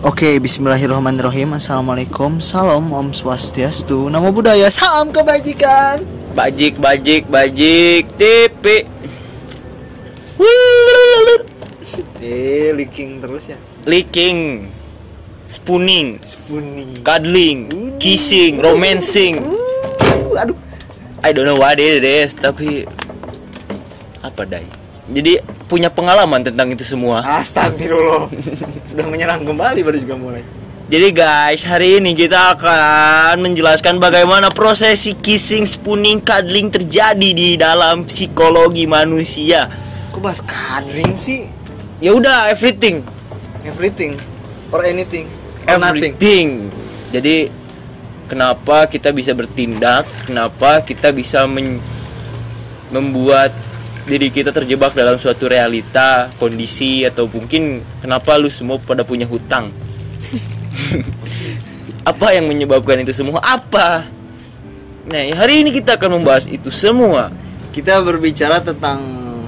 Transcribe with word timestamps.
Oke, 0.00 0.40
bismillahirrahmanirrahim. 0.40 1.60
Assalamualaikum, 1.60 2.40
salam, 2.40 2.88
om 2.88 3.12
swastiastu. 3.12 4.08
Namo 4.08 4.32
Buddhaya, 4.32 4.72
salam 4.72 5.12
kebajikan. 5.12 6.00
Bajik, 6.32 6.80
bajik, 6.80 7.28
bajik, 7.28 8.08
TP. 8.16 8.88
Eh, 12.16 12.72
leaking 12.72 13.20
terus 13.20 13.52
ya? 13.52 13.60
Licking, 13.84 14.72
spooning, 15.44 16.16
Spooning. 16.24 17.04
Cuddling, 17.04 17.58
kissing, 18.00 18.56
romancing. 18.56 19.44
Uh, 19.44 20.40
Aduh. 20.40 20.56
I 21.20 21.36
don't 21.36 21.44
know 21.44 21.60
what 21.60 21.76
it 21.76 22.00
is, 22.00 22.32
tapi 22.32 22.88
apa 24.24 24.48
dai? 24.48 24.79
Jadi 25.10 25.42
punya 25.66 25.90
pengalaman 25.90 26.46
tentang 26.46 26.70
itu 26.70 26.86
semua. 26.86 27.22
Astagfirullah 27.26 28.30
Sudah 28.90 29.06
menyerang 29.10 29.42
kembali 29.42 29.82
baru 29.82 29.98
juga 29.98 30.14
mulai 30.14 30.42
Jadi 30.90 31.08
guys, 31.14 31.62
hari 31.70 32.02
ini 32.02 32.18
kita 32.18 32.58
akan 32.58 33.38
menjelaskan 33.46 34.02
bagaimana 34.02 34.50
prosesi 34.50 35.14
kissing, 35.14 35.62
spooning, 35.62 36.18
cuddling 36.18 36.66
terjadi 36.66 37.30
di 37.30 37.54
dalam 37.54 38.02
psikologi 38.10 38.90
manusia. 38.90 39.70
Kok 40.10 40.18
bahas 40.18 40.42
kadring 40.42 41.14
sih? 41.14 41.46
Ya 42.02 42.10
udah, 42.10 42.50
everything, 42.50 43.06
Everything 43.62 44.16
Or 44.74 44.82
anything 44.82 45.30
Or 45.68 45.78
nothing 45.78 46.16
everything. 46.16 46.46
Jadi 47.14 47.50
kenapa 48.26 48.90
kita 48.90 49.14
bisa 49.14 49.30
bertindak? 49.34 50.06
Kenapa 50.26 50.82
kita 50.82 51.14
bisa 51.14 51.46
men- 51.46 51.82
membuat 52.90 53.54
diri 54.10 54.34
kita 54.34 54.50
terjebak 54.50 54.90
dalam 54.98 55.14
suatu 55.22 55.46
realita, 55.46 56.34
kondisi 56.42 57.06
atau 57.06 57.30
mungkin 57.30 57.86
kenapa 58.02 58.34
lu 58.34 58.50
semua 58.50 58.82
pada 58.82 59.06
punya 59.06 59.30
hutang? 59.30 59.70
Apa 62.10 62.34
yang 62.34 62.50
menyebabkan 62.50 63.06
itu 63.06 63.14
semua? 63.14 63.38
Apa? 63.38 64.02
Nah, 65.06 65.22
hari 65.38 65.62
ini 65.62 65.70
kita 65.70 65.94
akan 65.94 66.18
membahas 66.18 66.50
itu 66.50 66.66
semua. 66.74 67.30
Kita 67.70 68.02
berbicara 68.02 68.58
tentang 68.58 68.98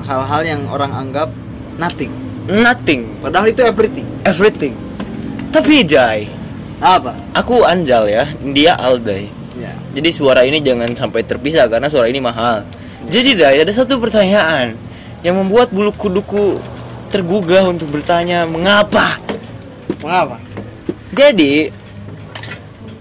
hal-hal 0.07 0.43
yang 0.47 0.63
orang 0.71 0.95
anggap 0.95 1.29
nothing 1.75 2.23
Nothing, 2.43 3.23
Padahal 3.23 3.55
itu 3.55 3.63
everything 3.63 4.07
everything. 4.27 4.75
Tapi 5.55 5.87
Jai, 5.87 6.27
Apa? 6.83 7.15
aku 7.37 7.63
Anjal 7.63 8.09
ya, 8.11 8.25
dia 8.41 8.75
Aldai. 8.75 9.31
Ya 9.55 9.71
Jadi 9.93 10.09
suara 10.11 10.43
ini 10.43 10.59
jangan 10.65 10.91
sampai 10.97 11.23
terpisah 11.23 11.69
karena 11.69 11.87
suara 11.87 12.09
ini 12.09 12.19
mahal. 12.19 12.65
Jadi 13.09 13.31
Dai, 13.35 13.59
ada 13.61 13.73
satu 13.73 13.99
pertanyaan 13.99 14.75
yang 15.23 15.39
membuat 15.39 15.71
bulu 15.71 15.91
kuduku 15.91 16.59
tergugah 17.11 17.69
untuk 17.69 17.91
bertanya 17.93 18.47
mengapa. 18.49 19.19
Mengapa? 20.01 20.37
Jadi 21.13 21.69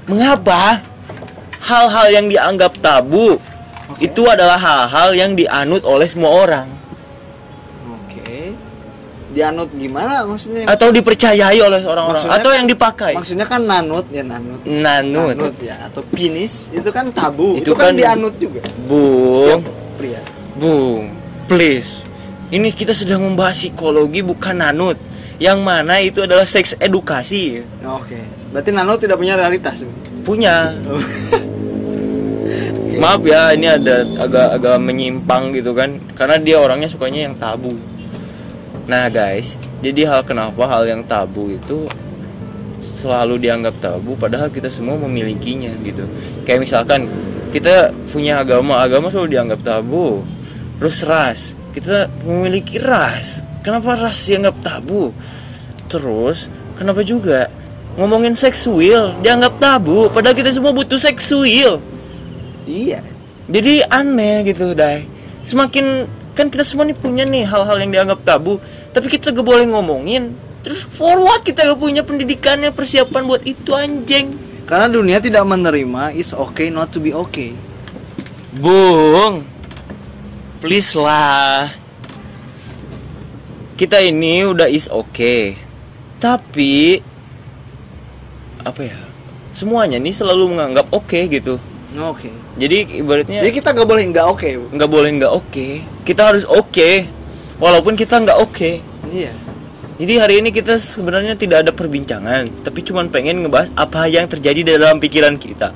mengapa 0.06 0.84
hal-hal 1.64 2.08
yang 2.12 2.26
dianggap 2.28 2.76
tabu 2.84 3.40
Oke. 3.40 4.04
itu 4.04 4.28
adalah 4.28 4.60
hal-hal 4.60 5.16
yang 5.16 5.32
dianut 5.38 5.88
oleh 5.88 6.04
semua 6.10 6.36
orang 6.36 6.68
Oke. 7.88 8.52
Dianut 9.32 9.72
gimana 9.72 10.28
maksudnya? 10.28 10.68
atau 10.68 10.92
dipercayai 10.92 11.56
oleh 11.64 11.80
orang-orang 11.88 12.20
Maksudnya 12.20 12.44
atau 12.44 12.52
yang 12.52 12.68
dipakai. 12.68 13.14
Maksudnya 13.16 13.48
kan 13.48 13.64
nanut 13.64 14.04
ya 14.12 14.24
nanut. 14.28 14.60
Nanut. 14.68 15.56
ya 15.64 15.88
atau 15.88 16.04
penis 16.12 16.68
itu 16.76 16.90
kan 16.92 17.08
tabu. 17.16 17.56
Itu 17.56 17.72
Itu, 17.72 17.80
kan, 17.80 17.96
kan- 17.96 18.00
dianut 18.02 18.36
juga. 18.36 18.60
Bung, 18.84 19.32
Setiap 19.32 19.62
pria. 20.02 20.18
Bung, 20.58 21.14
please. 21.46 22.02
Ini 22.50 22.74
kita 22.74 22.98
sedang 22.98 23.22
membahas 23.22 23.54
psikologi 23.54 24.26
bukan 24.26 24.58
nanut. 24.58 24.98
Yang 25.38 25.60
mana 25.62 26.02
itu 26.02 26.26
adalah 26.26 26.50
seks 26.50 26.74
edukasi. 26.82 27.62
Oke. 27.86 28.18
Berarti 28.50 28.74
nanut 28.74 28.98
tidak 28.98 29.22
punya 29.22 29.38
realitas. 29.38 29.86
Punya. 30.26 30.74
Maaf 33.02 33.26
ya, 33.26 33.50
ini 33.56 33.66
ada 33.66 34.06
agak-agak 34.06 34.78
menyimpang 34.82 35.56
gitu 35.56 35.74
kan. 35.74 35.98
Karena 36.18 36.38
dia 36.42 36.58
orangnya 36.60 36.92
sukanya 36.92 37.30
yang 37.30 37.36
tabu. 37.38 37.74
Nah, 38.86 39.08
guys, 39.08 39.56
jadi 39.80 40.12
hal 40.12 40.28
kenapa 40.28 40.68
hal 40.68 40.86
yang 40.86 41.02
tabu 41.08 41.50
itu 41.50 41.88
selalu 43.02 43.42
dianggap 43.42 43.74
tabu 43.82 44.14
padahal 44.14 44.54
kita 44.54 44.70
semua 44.70 44.94
memilikinya 45.00 45.74
gitu. 45.82 46.06
Kayak 46.46 46.70
misalkan 46.70 47.10
kita 47.52 47.92
punya 48.16 48.40
agama, 48.40 48.80
agama 48.80 49.12
selalu 49.12 49.36
dianggap 49.36 49.60
tabu. 49.62 50.24
Terus 50.80 50.98
ras, 51.06 51.40
kita 51.76 52.08
memiliki 52.26 52.80
ras. 52.80 53.44
Kenapa 53.62 53.94
ras 53.94 54.26
dianggap 54.26 54.58
tabu? 54.64 55.14
Terus 55.92 56.50
kenapa 56.80 57.04
juga 57.04 57.52
ngomongin 58.00 58.40
seksual 58.40 59.20
dianggap 59.20 59.60
tabu 59.60 60.08
padahal 60.08 60.32
kita 60.32 60.56
semua 60.56 60.72
butuh 60.72 60.96
seksual. 60.96 61.84
iya. 62.64 63.04
Jadi 63.52 63.84
aneh 63.84 64.48
gitu, 64.48 64.72
Dai. 64.72 65.04
Semakin 65.44 66.08
kan 66.32 66.48
kita 66.48 66.64
semua 66.64 66.88
nih 66.88 66.96
punya 66.96 67.28
nih 67.28 67.44
hal-hal 67.44 67.76
yang 67.84 67.92
dianggap 67.92 68.24
tabu, 68.24 68.64
tapi 68.96 69.12
kita 69.12 69.36
gak 69.36 69.44
boleh 69.44 69.68
ngomongin. 69.68 70.32
Terus 70.64 70.88
forward 70.88 71.44
kita 71.44 71.68
gak 71.68 71.80
punya 71.82 72.00
pendidikannya, 72.08 72.72
persiapan 72.72 73.28
buat 73.28 73.44
itu 73.44 73.76
anjing. 73.76 74.40
Karena 74.72 74.88
dunia 74.88 75.20
tidak 75.20 75.44
menerima 75.44 76.16
it's 76.16 76.32
okay 76.32 76.72
not 76.72 76.96
to 76.96 77.04
be 77.04 77.12
okay. 77.12 77.52
Bung, 78.56 79.44
please 80.64 80.96
lah. 80.96 81.76
Kita 83.76 84.00
ini 84.00 84.48
udah 84.48 84.72
is 84.72 84.88
okay, 84.88 85.60
tapi 86.24 87.04
apa 88.64 88.80
ya? 88.80 88.96
Semuanya 89.52 90.00
nih 90.00 90.16
selalu 90.16 90.56
menganggap 90.56 90.88
oke 90.96 91.20
gitu. 91.28 91.60
Oke. 92.00 92.32
Jadi 92.56 93.04
ibaratnya 93.04 93.44
Jadi 93.44 93.52
kita 93.52 93.76
gak 93.76 93.84
boleh 93.84 94.08
nggak 94.08 94.24
oke. 94.24 94.48
Bu. 94.56 94.66
nggak 94.72 94.90
boleh 94.92 95.10
nggak 95.20 95.34
oke 95.36 95.68
kita 96.08 96.32
harus 96.34 96.48
oke 96.48 97.08
walaupun 97.60 98.00
kita 98.00 98.16
nggak 98.20 98.40
oke 98.40 98.72
Iya. 99.12 99.36
Jadi 100.02 100.14
hari 100.18 100.36
ini 100.42 100.50
kita 100.50 100.82
sebenarnya 100.82 101.38
tidak 101.38 101.62
ada 101.62 101.70
perbincangan 101.70 102.50
tapi 102.66 102.82
cuman 102.82 103.06
pengen 103.14 103.46
ngebahas 103.46 103.70
apa 103.78 104.10
yang 104.10 104.26
terjadi 104.26 104.66
di 104.66 104.72
dalam 104.74 104.98
pikiran 104.98 105.38
kita 105.38 105.70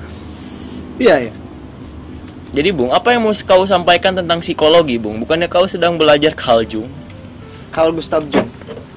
Iya 0.98 1.30
ya. 1.30 1.32
jadi 2.50 2.74
bung 2.74 2.90
apa 2.90 3.14
yang 3.14 3.22
mau 3.22 3.30
kau 3.30 3.62
sampaikan 3.62 4.18
tentang 4.18 4.42
psikologi 4.42 4.98
bung 4.98 5.22
bukannya 5.22 5.46
kau 5.46 5.70
sedang 5.70 5.94
belajar 5.94 6.34
Carl 6.34 6.66
Jung 6.66 6.90
Carl 7.70 7.94
Gustav 7.94 8.26
Jung. 8.32 8.48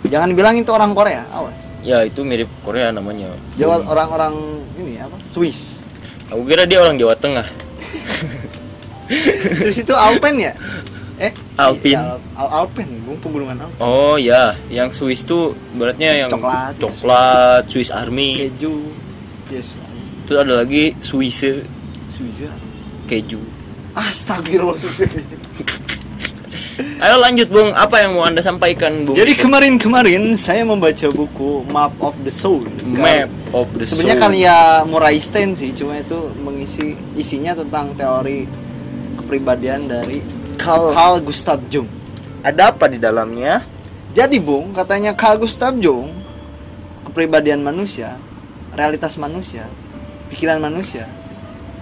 Jangan 0.09 0.33
bilang 0.33 0.57
itu 0.57 0.73
orang 0.73 0.97
Korea, 0.97 1.21
awas. 1.29 1.53
ya 1.85 2.01
itu 2.01 2.25
mirip 2.25 2.49
Korea 2.65 2.89
namanya 2.89 3.29
Jawa 3.53 3.85
orang-orang 3.85 4.33
ini 4.81 4.97
apa? 4.97 5.13
Swiss. 5.29 5.85
aku 6.33 6.41
kira 6.49 6.65
dia 6.65 6.81
orang 6.81 6.97
Jawa 6.97 7.13
Tengah 7.13 7.45
Swiss 9.61 9.83
itu 9.83 9.93
Alpen 9.93 10.41
ya? 10.41 10.55
Eh, 11.19 11.35
Alpin. 11.55 11.93
iya, 11.93 12.15
Al- 12.15 12.23
Al- 12.39 12.53
Alpen, 12.63 12.87
Bung, 13.03 13.19
pegunungan 13.19 13.59
Alpen. 13.59 13.75
oh 13.77 14.15
ya 14.15 14.55
yang 14.67 14.87
Swiss 14.89 15.21
tuh 15.21 15.51
beratnya 15.73 16.15
yang 16.17 16.29
Coklat. 16.29 16.79
coklat 16.79 17.63
Swiss 17.67 17.91
Army 17.91 18.47
Keju. 18.47 18.87
Yes. 19.49 19.67
terus 20.23 20.39
ada 20.39 20.53
lagi 20.57 20.95
Swiss 20.99 21.43
Swiss. 22.07 22.39
keju 23.05 23.43
Astagfirullah 23.91 24.77
Swiss 24.77 25.03
keju. 25.03 25.37
Ayo 26.99 27.15
lanjut 27.17 27.47
Bung, 27.47 27.71
apa 27.73 27.99
yang 27.99 28.15
mau 28.15 28.23
anda 28.23 28.39
sampaikan 28.39 29.03
Bung? 29.03 29.11
Jadi 29.11 29.35
kemarin-kemarin 29.35 30.31
saya 30.33 30.63
membaca 30.63 31.07
buku 31.09 31.67
Map 31.67 31.91
of 31.99 32.15
the 32.21 32.31
Soul. 32.31 32.63
Map 32.85 33.27
of 33.51 33.67
the 33.75 33.83
Sebenarnya 33.83 34.15
Soul. 34.15 34.23
karya 34.25 34.55
Murray 34.85 35.19
Stein 35.19 35.51
sih, 35.53 35.71
cuma 35.73 35.95
itu 35.95 36.15
mengisi 36.37 36.95
isinya 37.13 37.51
tentang 37.53 37.91
teori 37.93 38.47
kepribadian 39.17 39.85
dari 39.85 40.23
Carl, 40.59 40.91
Carl 40.91 41.17
Gustav 41.23 41.59
Jung. 41.71 41.87
Ada 42.43 42.69
apa 42.71 42.91
di 42.91 42.99
dalamnya? 42.99 43.63
Jadi 44.11 44.37
Bung, 44.37 44.75
katanya 44.75 45.15
Carl 45.15 45.39
Gustav 45.39 45.79
Jung, 45.79 46.11
kepribadian 47.07 47.63
manusia, 47.63 48.19
realitas 48.75 49.15
manusia, 49.15 49.65
pikiran 50.27 50.59
manusia, 50.59 51.07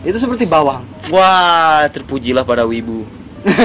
itu 0.06 0.15
seperti 0.15 0.45
bawang. 0.45 0.85
Wah, 1.09 1.89
terpujilah 1.89 2.45
para 2.45 2.63
wibu. 2.63 3.03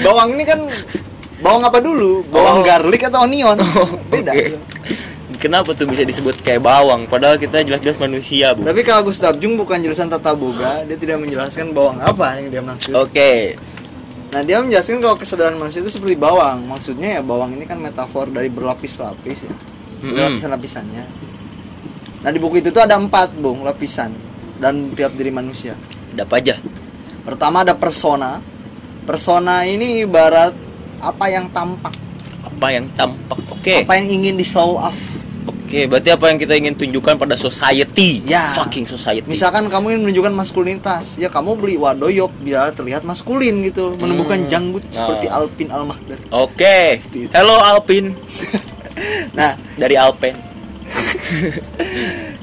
Bawang 0.00 0.38
ini 0.38 0.44
kan 0.46 0.60
bawang 1.42 1.66
apa 1.66 1.82
dulu? 1.82 2.24
Bawang 2.30 2.62
Oh. 2.62 2.64
garlic 2.64 3.02
atau 3.04 3.26
onion? 3.26 3.58
Beda. 4.12 4.32
Oke. 4.32 4.56
Kenapa 5.36 5.76
tuh 5.76 5.86
bisa 5.86 6.02
disebut 6.02 6.40
kayak 6.40 6.64
bawang? 6.64 7.04
Padahal 7.06 7.36
kita 7.36 7.60
jelas-jelas 7.60 8.00
manusia, 8.00 8.56
Bu. 8.56 8.64
Tapi 8.64 8.80
kalau 8.82 9.06
Gustav 9.06 9.36
Jung 9.36 9.54
bukan 9.60 9.78
jurusan 9.78 10.08
tata 10.08 10.32
boga, 10.32 10.82
dia 10.88 10.96
tidak 10.96 11.20
menjelaskan 11.22 11.76
bawang 11.76 12.00
apa 12.00 12.40
yang 12.40 12.48
dia 12.48 12.62
maksud. 12.64 12.92
Oke. 12.96 13.56
Nah, 14.32 14.40
dia 14.42 14.58
menjelaskan 14.60 15.00
kalau 15.00 15.16
kesadaran 15.16 15.56
manusia 15.60 15.84
itu 15.84 15.92
seperti 15.92 16.16
bawang. 16.16 16.64
Maksudnya 16.64 17.20
ya 17.20 17.22
bawang 17.22 17.52
ini 17.56 17.64
kan 17.68 17.76
metafor 17.80 18.32
dari 18.32 18.48
berlapis-lapis 18.48 19.38
ya. 19.44 19.54
Lapisan-lapisannya. 20.06 21.04
Nah, 22.24 22.30
di 22.32 22.38
buku 22.40 22.64
itu 22.64 22.72
tuh 22.72 22.82
ada 22.82 22.96
empat, 22.96 23.36
Bung, 23.36 23.62
lapisan 23.62 24.12
dan 24.56 24.92
tiap 24.96 25.12
diri 25.14 25.30
manusia. 25.30 25.76
Ada 26.16 26.24
apa 26.24 26.34
aja? 26.40 26.54
Pertama 27.24 27.62
ada 27.62 27.76
persona. 27.76 28.40
Persona 29.06 29.62
ini 29.68 30.02
ibarat 30.02 30.56
apa 30.98 31.24
yang 31.30 31.46
tampak. 31.52 31.94
Apa 32.42 32.72
yang 32.72 32.88
tampak 32.96 33.36
oke 33.66 33.82
apa 33.82 33.98
yang 33.98 34.22
ingin 34.22 34.34
di 34.38 34.46
show 34.46 34.78
off 34.78 34.94
oke 35.66 35.80
berarti 35.86 36.08
apa 36.08 36.24
yang 36.30 36.38
kita 36.38 36.54
ingin 36.54 36.72
tunjukkan 36.72 37.18
pada 37.18 37.34
society? 37.34 38.22
Ya. 38.22 38.54
fucking 38.54 38.86
society. 38.86 39.26
Misalkan 39.26 39.66
kamu 39.66 39.92
ingin 39.92 40.02
menunjukkan 40.06 40.32
maskulinitas 40.32 41.18
ya 41.18 41.26
kamu 41.26 41.58
beli 41.58 41.74
wadoyok 41.74 42.30
biar 42.40 42.70
terlihat 42.70 43.02
maskulin 43.02 43.66
gitu 43.66 43.98
menumbuhkan 43.98 44.46
Hmm. 44.46 44.48
janggut 44.48 44.86
seperti 44.86 45.26
Nah. 45.26 45.36
Alpin 45.36 45.68
Almahdar 45.68 46.18
oke. 46.30 46.78
Hello 47.34 47.58
Alpin. 47.58 48.14
Nah. 49.34 49.52
Dari 49.74 49.92
Alpen. 49.92 50.32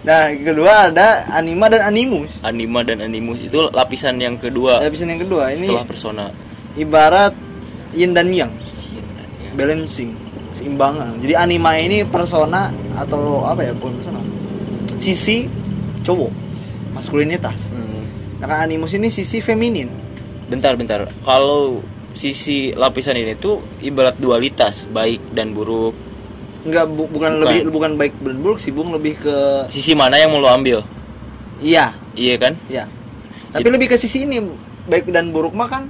Nah 0.04 0.28
yang 0.30 0.44
kedua 0.44 0.92
ada 0.92 1.24
anima 1.32 1.72
dan 1.72 1.88
animus. 1.88 2.44
Anima 2.44 2.84
dan 2.84 3.00
animus 3.00 3.40
itu 3.40 3.56
lapisan 3.72 4.20
yang 4.20 4.36
kedua. 4.36 4.84
Lapisan 4.84 5.08
yang 5.08 5.24
kedua 5.24 5.50
ini 5.50 5.64
setelah 5.64 5.88
persona. 5.88 6.26
ibarat 6.76 7.32
yin 7.92 8.12
dan 8.12 8.28
yang. 8.30 8.52
Iya, 8.52 9.00
iya. 9.00 9.50
balancing 9.56 10.12
seimbangan 10.64 11.20
jadi 11.20 11.36
anima 11.36 11.76
ini 11.76 12.08
persona 12.08 12.72
atau 12.96 13.44
apa 13.44 13.68
ya 13.68 13.76
bukan 13.76 14.00
persona. 14.00 14.24
Sisi 14.96 15.44
cowok 16.02 16.32
maskulinitas. 16.96 17.76
Hmm. 17.76 18.08
nah 18.40 18.48
kan 18.48 18.64
animus 18.64 18.96
ini 18.96 19.12
sisi 19.12 19.44
feminin. 19.44 19.92
Bentar 20.48 20.80
bentar. 20.80 21.04
Kalau 21.22 21.84
sisi 22.16 22.72
lapisan 22.72 23.20
ini 23.20 23.36
tuh 23.36 23.60
ibarat 23.80 24.16
dualitas 24.16 24.88
baik 24.88 25.36
dan 25.36 25.52
buruk. 25.52 25.92
Enggak 26.64 26.88
bu- 26.88 27.12
Bukan. 27.12 27.12
bukan, 27.12 27.32
lebih 27.44 27.60
bukan 27.68 27.92
baik 28.00 28.14
dan 28.24 28.36
buruk 28.40 28.60
sih 28.60 28.72
bung 28.72 28.96
lebih 28.96 29.20
ke 29.20 29.68
sisi 29.68 29.92
mana 29.92 30.16
yang 30.16 30.32
mau 30.32 30.40
lo 30.40 30.48
ambil? 30.48 30.80
Iya. 31.60 31.92
Iya 32.16 32.36
kan? 32.40 32.54
Iya. 32.72 32.88
Tapi 33.52 33.68
lebih 33.68 33.92
ke 33.92 34.00
sisi 34.00 34.24
ini 34.24 34.40
baik 34.88 35.12
dan 35.12 35.36
buruk 35.36 35.52
mah 35.52 35.68
kan 35.68 35.84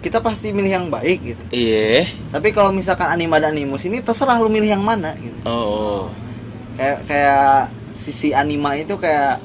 kita 0.00 0.18
pasti 0.18 0.50
milih 0.50 0.72
yang 0.72 0.86
baik 0.88 1.18
gitu 1.22 1.42
iya 1.52 2.08
tapi 2.32 2.50
kalau 2.50 2.72
misalkan 2.72 3.06
anima 3.06 3.36
dan 3.36 3.52
animus 3.52 3.84
ini 3.84 4.00
terserah 4.00 4.40
lu 4.40 4.48
milih 4.48 4.72
yang 4.72 4.84
mana 4.84 5.12
gitu 5.16 5.36
oh 5.44 6.08
kayak 6.76 6.98
kayak 7.04 7.68
sisi 8.00 8.32
anima 8.32 8.72
itu 8.74 8.96
kayak 8.96 9.36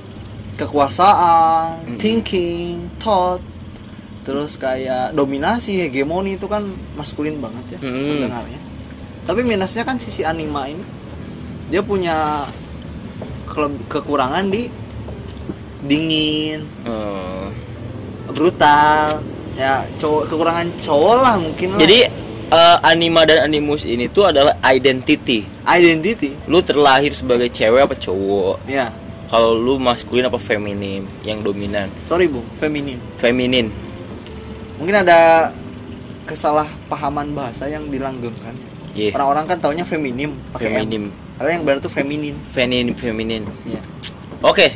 kekuasaan, 0.55 1.83
Mm. 1.83 1.99
thinking, 1.99 2.87
thought, 2.95 3.43
terus 4.23 4.55
kayak 4.55 5.11
dominasi, 5.11 5.83
hegemoni 5.83 6.39
itu 6.39 6.47
kan 6.47 6.63
maskulin 6.95 7.43
banget 7.43 7.75
ya 7.75 7.79
Mm. 7.83 7.91
sebenarnya. 8.23 8.59
Tapi 9.27 9.41
minusnya 9.43 9.83
kan 9.83 9.99
sisi 9.99 10.23
anima 10.23 10.71
ini 10.71 10.79
dia 11.67 11.83
punya 11.83 12.47
kekurangan 13.91 14.47
di 14.47 14.71
dingin, 15.83 16.63
Oh. 16.87 17.51
brutal, 18.31 19.19
ya 19.55 19.87
cowok 19.95 20.27
kekurangan 20.27 20.67
cowok 20.79 21.15
lah 21.23 21.35
mungkin 21.39 21.67
lah. 21.75 21.79
jadi 21.79 21.99
eh, 22.51 22.77
anima 22.83 23.23
dan 23.23 23.47
animus 23.47 23.87
ini 23.87 24.11
tuh 24.11 24.29
adalah 24.29 24.59
identity. 24.67 25.47
Identity, 25.65 26.35
lu 26.45 26.61
terlahir 26.61 27.15
sebagai 27.15 27.49
cewek 27.49 27.81
apa 27.87 27.95
cowok? 27.97 28.67
Ya. 28.69 28.91
kalau 29.25 29.57
lu 29.57 29.81
maskulin 29.81 30.29
apa 30.29 30.37
feminin 30.37 31.01
yang 31.25 31.41
dominan? 31.41 31.89
Sorry 32.05 32.29
bung, 32.29 32.45
feminin. 32.61 33.01
feminin. 33.17 33.73
Mungkin 34.77 35.01
ada 35.01 35.49
kesalahpahaman 36.29 37.33
bahasa 37.33 37.65
yang 37.65 37.89
dilanggengkan. 37.89 38.53
Iya. 38.95 39.11
orang-orang 39.11 39.43
kan 39.51 39.57
taunya 39.59 39.83
feminim 39.83 40.39
pakai 40.55 40.71
feminim. 40.71 41.11
Padahal 41.35 41.51
yang 41.51 41.63
benar 41.67 41.77
tuh 41.83 41.91
feminin. 41.91 42.35
Feminin 42.47 42.95
feminin. 42.95 43.43
Iya. 43.67 43.81
oke 44.39 44.67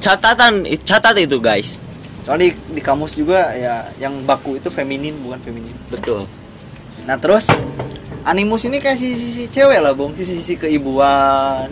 catatan 0.00 0.62
catat 0.86 1.16
itu 1.18 1.36
guys 1.42 1.82
soalnya 2.26 2.50
di, 2.50 2.74
di 2.74 2.82
kamus 2.82 3.14
juga 3.14 3.54
ya 3.54 3.86
yang 4.02 4.26
baku 4.26 4.58
itu 4.58 4.66
feminin 4.66 5.14
bukan 5.22 5.38
feminin. 5.46 5.78
Betul. 5.86 6.26
Nah 7.06 7.14
terus 7.22 7.46
animus 8.26 8.66
ini 8.66 8.82
kayak 8.82 8.98
sisi-sisi 8.98 9.46
cewek 9.46 9.78
lah 9.78 9.94
bung. 9.94 10.10
Sisi-sisi 10.18 10.58
keibuan 10.58 11.70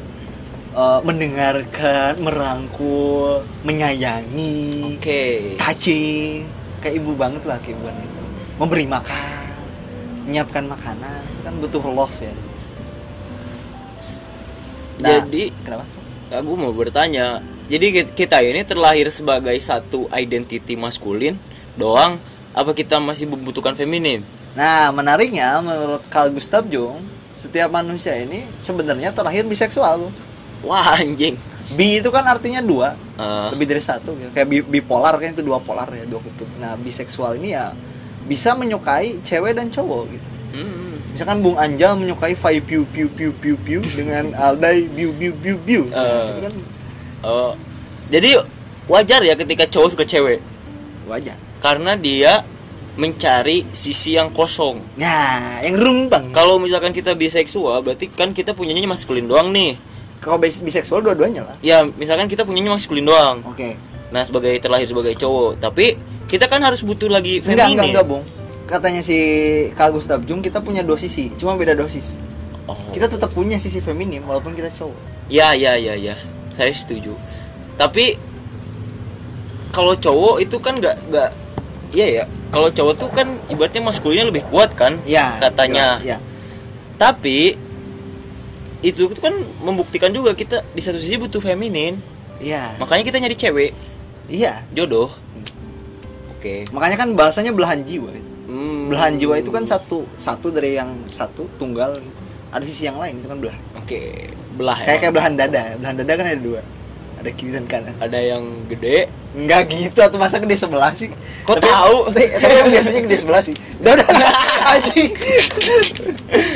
eh, 0.71 1.01
mendengarkan 1.03 2.23
merangkul 2.23 3.43
menyayangi 3.67 4.95
oke. 4.95 5.59
touching 5.59 6.47
kayak 6.79 7.03
ibu 7.03 7.19
banget 7.19 7.43
lah 7.51 7.59
keibuan 7.59 7.99
itu. 7.99 8.23
Memberi 8.55 8.87
makan 8.87 9.51
menyiapkan 10.31 10.71
makanan. 10.71 11.23
Kan 11.43 11.59
butuh 11.59 11.83
love 11.91 12.15
ya. 12.23 12.31
Nah, 15.03 15.19
jadi 15.27 15.51
kenapa 15.67 15.83
aku 16.31 16.51
mau 16.55 16.71
bertanya 16.71 17.43
jadi 17.67 17.87
kit- 17.91 18.15
kita 18.15 18.39
ini 18.41 18.61
terlahir 18.63 19.09
sebagai 19.09 19.57
satu 19.59 20.07
identity 20.13 20.77
maskulin 20.77 21.39
doang. 21.75 22.21
Apa 22.55 22.71
kita 22.71 23.03
masih 23.03 23.27
membutuhkan 23.27 23.75
feminin? 23.75 24.23
Nah 24.55 24.95
menariknya 24.95 25.59
menurut 25.59 26.07
Carl 26.07 26.31
Gustav 26.31 26.63
Jung 26.71 27.03
setiap 27.35 27.67
manusia 27.69 28.15
ini 28.15 28.47
sebenarnya 28.63 29.11
terlahir 29.11 29.43
biseksual 29.45 30.07
Bung. 30.07 30.15
wah 30.63 30.95
anjing. 30.95 31.35
Bi 31.75 31.99
itu 31.99 32.09
kan 32.15 32.23
artinya 32.29 32.63
dua. 32.63 32.95
Eh, 33.19 33.49
lebih 33.57 33.67
dari 33.67 33.83
satu 33.83 34.15
gitu. 34.15 34.31
kayak 34.31 34.47
bi- 34.47 34.67
bipolar 34.79 35.19
kan 35.19 35.35
itu 35.35 35.43
dua 35.43 35.59
polar 35.59 35.91
ya 35.91 36.07
dua 36.07 36.23
kutub. 36.23 36.47
Nah 36.63 36.79
biseksual 36.79 37.43
ini 37.43 37.59
ya 37.59 37.75
bisa 38.25 38.55
menyukai 38.55 39.19
cewek 39.21 39.59
dan 39.59 39.69
cowok 39.69 40.03
gitu. 40.15 40.29
Hmm, 40.55 40.95
misalkan 41.11 41.43
Bung 41.43 41.59
Anjal 41.59 41.99
menyukai 41.99 42.39
Fai 42.39 42.63
Piu 42.63 42.87
Piu 42.87 43.11
Piu 43.11 43.35
Piu 43.35 43.59
Piu 43.59 43.83
dengan 43.83 44.31
Aldai 44.39 44.87
Biu 44.87 45.11
Biu 45.11 45.35
Biu 45.35 45.59
Biu. 45.59 45.83
Eh. 45.91 46.27
itu 46.31 46.41
kan 46.47 46.55
oh. 47.25 47.53
jadi 48.13 48.45
wajar 48.89 49.21
ya 49.25 49.35
ketika 49.35 49.65
cowok 49.69 49.89
suka 49.97 50.05
cewek? 50.05 50.41
Wajar. 51.09 51.37
Karena 51.61 51.97
dia 51.97 52.45
mencari 52.95 53.67
sisi 53.75 54.15
yang 54.15 54.31
kosong. 54.31 54.79
Nah 54.95 55.59
yang 55.67 55.75
rumpang 55.75 56.31
kalau 56.31 56.63
misalkan 56.63 56.95
kita 56.95 57.19
biseksual 57.19 57.83
berarti 57.83 58.07
kan 58.13 58.31
kita 58.31 58.55
punyanya 58.55 58.87
maskulin 58.87 59.27
doang 59.27 59.51
nih. 59.51 59.75
Kalau 60.23 60.39
bis- 60.39 60.63
biseksual 60.63 61.03
dua-duanya 61.03 61.43
lah. 61.45 61.57
Ya 61.61 61.83
misalkan 61.85 62.31
kita 62.31 62.47
punyanya 62.47 62.79
maskulin 62.79 63.05
doang. 63.05 63.43
Oke. 63.43 63.75
Nah 64.15 64.23
sebagai 64.23 64.55
terlahir 64.63 64.87
sebagai 64.87 65.19
cowok. 65.19 65.59
Tapi 65.59 65.99
kita 66.31 66.47
kan 66.47 66.63
harus 66.63 66.87
butuh 66.87 67.11
lagi 67.11 67.43
enggak 67.43 67.67
feminin. 67.67 67.73
enggak 67.75 67.87
enggak 67.91 68.07
Bung. 68.07 68.25
Katanya 68.65 69.03
si 69.05 69.19
Carl 69.77 69.93
Gustav 69.93 70.25
Jung 70.25 70.41
kita 70.41 70.63
punya 70.63 70.87
dua 70.87 70.97
sisi 70.97 71.35
cuma 71.35 71.59
beda 71.59 71.75
dosis. 71.75 72.23
Oh. 72.65 72.81
kita 72.97 73.13
tetap 73.13 73.29
punya 73.37 73.61
sisi 73.61 73.85
feminim 73.85 74.25
walaupun 74.25 74.57
kita 74.57 74.73
cowok. 74.73 74.97
Ya 75.29 75.53
ya 75.53 75.77
ya 75.77 75.93
ya 75.99 76.17
saya 76.55 76.71
setuju. 76.71 77.19
Tapi 77.75 78.15
kalau 79.75 79.99
cowok 79.99 80.39
itu 80.39 80.57
kan 80.63 80.79
nggak 80.79 80.97
nggak 81.11 81.31
iya 81.91 82.23
ya 82.23 82.25
kalau 82.55 82.71
cowok 82.71 82.95
tuh 82.95 83.11
kan 83.11 83.27
ibaratnya 83.51 83.83
maskulinnya 83.83 84.31
lebih 84.31 84.47
kuat 84.47 84.71
kan 84.79 85.03
ya 85.03 85.43
katanya. 85.43 85.99
ya 86.07 86.23
tapi 86.95 87.59
itu 88.85 89.09
kan 89.17 89.33
membuktikan 89.65 90.13
juga 90.13 90.37
kita 90.37 90.61
di 90.77 90.81
satu 90.85 91.01
sisi 91.01 91.17
butuh 91.17 91.41
feminin. 91.41 91.97
Iya. 92.37 92.77
Makanya 92.77 93.05
kita 93.09 93.17
nyari 93.17 93.33
cewek. 93.33 93.73
Iya. 94.29 94.61
Jodoh. 94.77 95.09
Oke. 96.37 96.69
Makanya 96.69 97.01
kan 97.01 97.09
bahasanya 97.17 97.51
belahan 97.57 97.81
jiwa. 97.83 98.13
Hmm. 98.45 98.93
belahan 98.93 99.17
jiwa 99.17 99.41
itu 99.41 99.49
kan 99.49 99.65
satu 99.65 100.05
satu 100.21 100.53
dari 100.53 100.77
yang 100.77 100.93
satu 101.09 101.49
tunggal. 101.57 101.97
gitu. 101.97 102.24
Ada 102.55 102.65
sisi 102.65 102.87
yang 102.87 103.03
lain 103.03 103.19
itu 103.19 103.27
kan 103.27 103.39
belah. 103.43 103.59
Oke 103.75 104.31
belah 104.55 104.79
kayak 104.79 105.03
kayak 105.03 105.03
emang. 105.03 105.15
belahan 105.19 105.35
dada. 105.35 105.63
Belahan 105.83 105.97
dada 105.99 106.13
kan 106.15 106.27
ada 106.31 106.39
dua. 106.39 106.61
Ada 107.19 107.31
kiri 107.35 107.51
dan 107.51 107.67
kanan. 107.67 107.95
Ada 107.99 108.19
yang 108.23 108.45
gede. 108.71 109.11
Enggak 109.35 109.61
gitu 109.75 109.99
atau 109.99 110.19
masa 110.23 110.39
gede 110.39 110.55
sebelah 110.55 110.95
sih? 110.95 111.11
Kok 111.43 111.59
tahu? 111.59 111.97
tapi, 112.15 112.31
tapi 112.39 112.55
yang 112.55 112.71
biasanya 112.71 113.01
gede 113.03 113.17
sebelah 113.19 113.43
sih. 113.43 113.55
Udah 113.85 114.01
udah. 114.01 114.33
Anjing. 114.65 115.11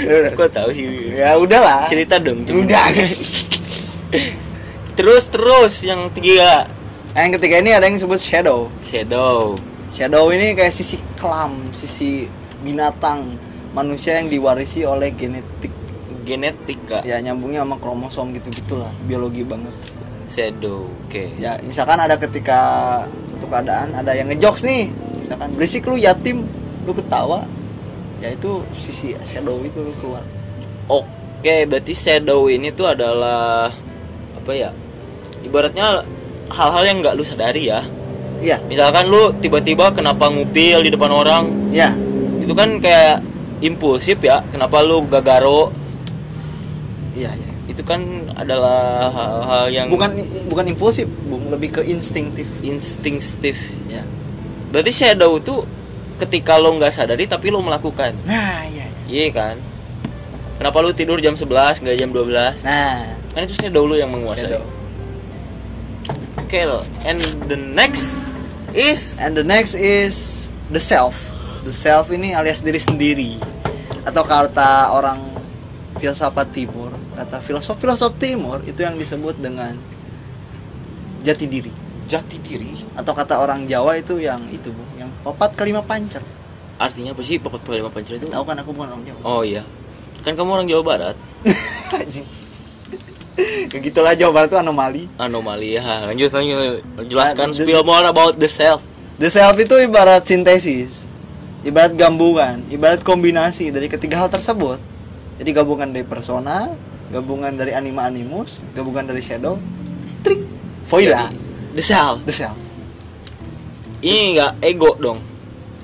Ya 0.08 0.14
udah. 0.22 0.32
kok 0.32 0.50
tahu 0.54 0.68
sih? 0.72 0.86
Ya 1.12 1.30
udahlah. 1.36 1.84
Cerita 1.90 2.16
dong 2.16 2.46
cuma. 2.46 2.64
udah. 2.64 2.84
Terus 4.98 5.30
terus 5.30 5.86
yang 5.86 6.10
tiga 6.10 6.66
Nah, 7.18 7.26
yang 7.26 7.34
ketiga 7.34 7.58
ini 7.58 7.74
ada 7.74 7.82
yang 7.90 7.98
disebut 7.98 8.20
shadow. 8.22 8.70
Shadow. 8.78 9.58
Shadow 9.90 10.30
ini 10.30 10.54
kayak 10.54 10.70
sisi 10.70 11.02
kelam 11.18 11.74
sisi 11.74 12.30
binatang 12.62 13.34
manusia 13.74 14.22
yang 14.22 14.30
diwarisi 14.30 14.86
oleh 14.86 15.10
genetik 15.10 15.74
genetika. 16.28 17.00
Ya 17.08 17.16
nyambungnya 17.24 17.64
sama 17.64 17.80
kromosom 17.80 18.36
gitu 18.36 18.52
gitulah 18.52 18.92
biologi 19.08 19.40
banget. 19.40 19.72
Shadow 20.28 20.84
oke. 21.08 21.24
Ya 21.40 21.56
misalkan 21.64 21.96
ada 21.96 22.20
ketika 22.20 22.60
satu 23.24 23.48
keadaan 23.48 23.96
ada 23.96 24.12
yang 24.12 24.28
ngejokes 24.28 24.68
nih 24.68 24.92
misalkan 25.24 25.48
berisik 25.56 25.88
lu 25.88 25.96
yatim 25.96 26.44
lu 26.84 26.92
ketawa 26.92 27.48
ya 28.20 28.28
itu 28.28 28.60
sisi 28.76 29.16
shadow 29.24 29.56
itu 29.64 29.80
lu 29.80 29.92
keluar. 30.04 30.20
Oke 30.92 31.64
berarti 31.64 31.96
shadow 31.96 32.52
ini 32.52 32.68
tuh 32.76 32.92
adalah 32.92 33.72
apa 34.36 34.52
ya 34.52 34.68
ibaratnya 35.40 36.04
hal-hal 36.52 36.82
yang 36.84 37.00
nggak 37.00 37.16
lu 37.16 37.24
sadari 37.24 37.72
ya. 37.72 37.80
Iya. 38.38 38.62
Misalkan 38.68 39.08
lu 39.08 39.32
tiba-tiba 39.40 39.90
kenapa 39.96 40.28
ngupil 40.28 40.84
di 40.84 40.90
depan 40.92 41.10
orang 41.10 41.72
ya 41.72 41.90
itu 42.48 42.56
kan 42.56 42.80
kayak 42.80 43.20
impulsif 43.60 44.16
ya 44.24 44.40
kenapa 44.48 44.80
lu 44.80 45.04
gagaro 45.04 45.68
iya 45.68 45.68
iya 45.68 45.87
itu 47.78 47.86
kan 47.86 48.02
adalah 48.34 49.06
hal-hal 49.14 49.64
yang 49.70 49.86
bukan 49.86 50.18
bukan 50.50 50.66
impulsif 50.66 51.06
bung. 51.06 51.46
Lebih 51.46 51.78
ke 51.78 51.82
instinktif. 51.86 52.50
Instinktif. 52.58 53.54
Ya. 53.86 54.02
Berarti 54.74 54.90
shadow 54.90 55.38
itu 55.38 55.62
ketika 56.18 56.58
lo 56.58 56.74
nggak 56.74 56.90
sadari 56.90 57.30
tapi 57.30 57.54
lo 57.54 57.62
melakukan. 57.62 58.18
Nah 58.26 58.66
iya 58.66 58.90
iya. 59.06 59.30
iya 59.30 59.30
kan? 59.30 59.54
Kenapa 60.58 60.82
lu 60.82 60.90
tidur 60.90 61.22
jam 61.22 61.38
11 61.38 61.86
nggak 61.86 61.96
jam 62.02 62.10
12 62.10 62.66
Nah, 62.66 63.14
kan 63.30 63.46
itu 63.46 63.54
shadow 63.54 63.86
lu 63.86 63.94
yang 63.94 64.10
menguasai. 64.10 64.50
Shadow. 64.50 64.66
oke 66.42 66.82
and 67.06 67.22
the 67.46 67.54
next 67.54 68.18
is 68.74 69.14
And 69.22 69.38
the 69.38 69.46
next 69.46 69.78
is 69.78 70.48
the 70.74 70.82
self. 70.82 71.14
The 71.62 71.70
self 71.70 72.10
ini 72.10 72.34
alias 72.34 72.66
diri 72.66 72.82
sendiri. 72.82 73.38
Atau 74.02 74.26
kata 74.26 74.90
orang 74.90 75.22
filsafat 76.02 76.50
timur, 76.50 76.94
kata 77.18 77.40
filosof-filosof 77.40 78.14
timur 78.16 78.62
itu 78.62 78.78
yang 78.78 78.94
disebut 78.94 79.34
dengan 79.36 79.74
jati 81.20 81.44
diri. 81.44 81.72
jati 82.04 82.38
diri 82.38 82.72
Atau 82.94 83.12
kata 83.12 83.36
orang 83.36 83.66
Jawa 83.66 83.94
itu 83.94 84.16
yang 84.16 84.40
itu, 84.48 84.70
Bu, 84.70 84.80
yang 84.96 85.10
papat 85.20 85.52
kelima 85.52 85.82
pancer. 85.82 86.22
artinya 86.78 87.10
apa 87.10 87.20
sih 87.20 87.36
papat 87.36 87.60
kelima 87.60 87.90
pancer 87.90 88.16
itu 88.16 88.26
Tahu 88.26 88.44
kan 88.44 88.56
aku 88.56 88.70
bukan 88.70 88.88
orang 88.90 89.04
Jawa. 89.04 89.20
oh 89.20 89.42
iya 89.42 89.66
kan 90.20 90.32
kamu 90.32 90.50
orang 90.52 90.66
Jawa 90.66 90.82
Barat 90.84 91.16
Kayak 93.68 93.82
gitulah 93.84 94.14
Jawa 94.14 94.32
Barat 94.32 94.48
itu 94.48 94.58
anomali. 94.58 95.02
anomali 95.16 95.68
ya 95.74 95.82
lanjut 96.04 96.30
lanjut 96.30 96.80
jelaskan 97.04 97.44
Ah, 97.44 97.52
the- 97.52 97.58
spill 97.60 97.82
more 97.82 98.02
about 98.04 98.34
the 98.34 98.46
self 98.46 98.80
The 99.14 99.26
self 99.28 99.58
itu 99.58 99.74
ibarat 99.76 100.22
sintesis, 100.24 101.10
ibarat 101.60 101.90
gabungan, 101.92 102.62
ibarat 102.68 103.02
kombinasi 103.02 103.66
dari 103.68 103.90
ketiga 103.90 104.14
hal 104.14 104.30
tersebut. 104.30 104.78
Jadi 105.36 105.50
gabungan 105.50 105.90
dari 105.90 106.06
persona, 106.06 106.70
gabungan 107.08 107.52
dari 107.52 107.72
anima 107.72 108.04
animus, 108.04 108.60
gabungan 108.72 109.04
dari 109.04 109.18
shadow, 109.18 109.56
trik, 110.20 110.44
voila, 110.84 111.32
the 111.72 111.80
self 111.80 112.20
the 112.22 112.32
self. 112.32 112.56
ini 113.98 114.34
enggak 114.34 114.52
ego 114.60 114.92
dong 114.94 115.18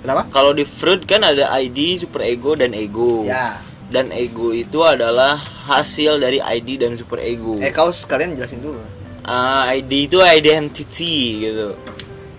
Kenapa? 0.00 0.28
kalau 0.28 0.52
di 0.52 0.62
Freud 0.62 1.02
kan 1.02 1.20
ada 1.20 1.48
ID 1.50 1.98
super 1.98 2.22
ego 2.22 2.52
dan 2.52 2.70
ego 2.70 3.24
Ya. 3.24 3.58
dan 3.88 4.10
ego 4.10 4.50
itu 4.50 4.80
adalah 4.80 5.40
hasil 5.64 6.16
dari 6.16 6.38
ID 6.38 6.76
dan 6.78 6.92
super 6.92 7.16
ego 7.18 7.56
Eh 7.58 7.70
kau 7.70 7.88
sekalian 7.88 8.34
jelasin 8.34 8.60
dulu. 8.60 8.78
Ah, 9.24 9.64
ID 9.70 10.06
itu 10.06 10.20
identity 10.20 11.16
gitu 11.42 11.72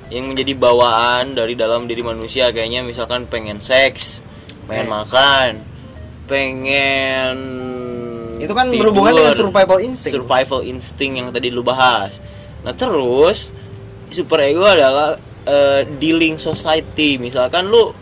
yang 0.08 0.30
menjadi 0.30 0.54
bawaan 0.54 1.34
dari 1.34 1.58
dalam 1.58 1.89
diri 1.89 2.00
manusia 2.00 2.54
kayaknya 2.54 2.86
misalkan 2.86 3.25
pengen 3.25 3.58
seks 3.58 4.22
pengen 4.63 4.86
Eh. 4.86 4.92
makan 4.92 5.50
pengen 6.30 7.36
Itu 8.39 8.54
kan 8.54 8.72
tidur, 8.72 8.89
berhubungan 8.89 9.13
dengan 9.15 9.34
survival 9.36 9.80
instinct. 9.82 10.13
survival 10.15 10.60
instinct 10.65 11.13
yang 11.15 11.27
tadi 11.32 11.48
lu 11.51 11.62
bahas. 11.62 12.20
Nah 12.65 12.74
terus 12.74 13.54
super 14.10 14.39
ego 14.42 14.65
adalah 14.65 15.18
eh, 15.46 15.82
dealing 16.01 16.39
society. 16.39 17.18
Misalkan 17.22 17.70
lu 17.70 17.94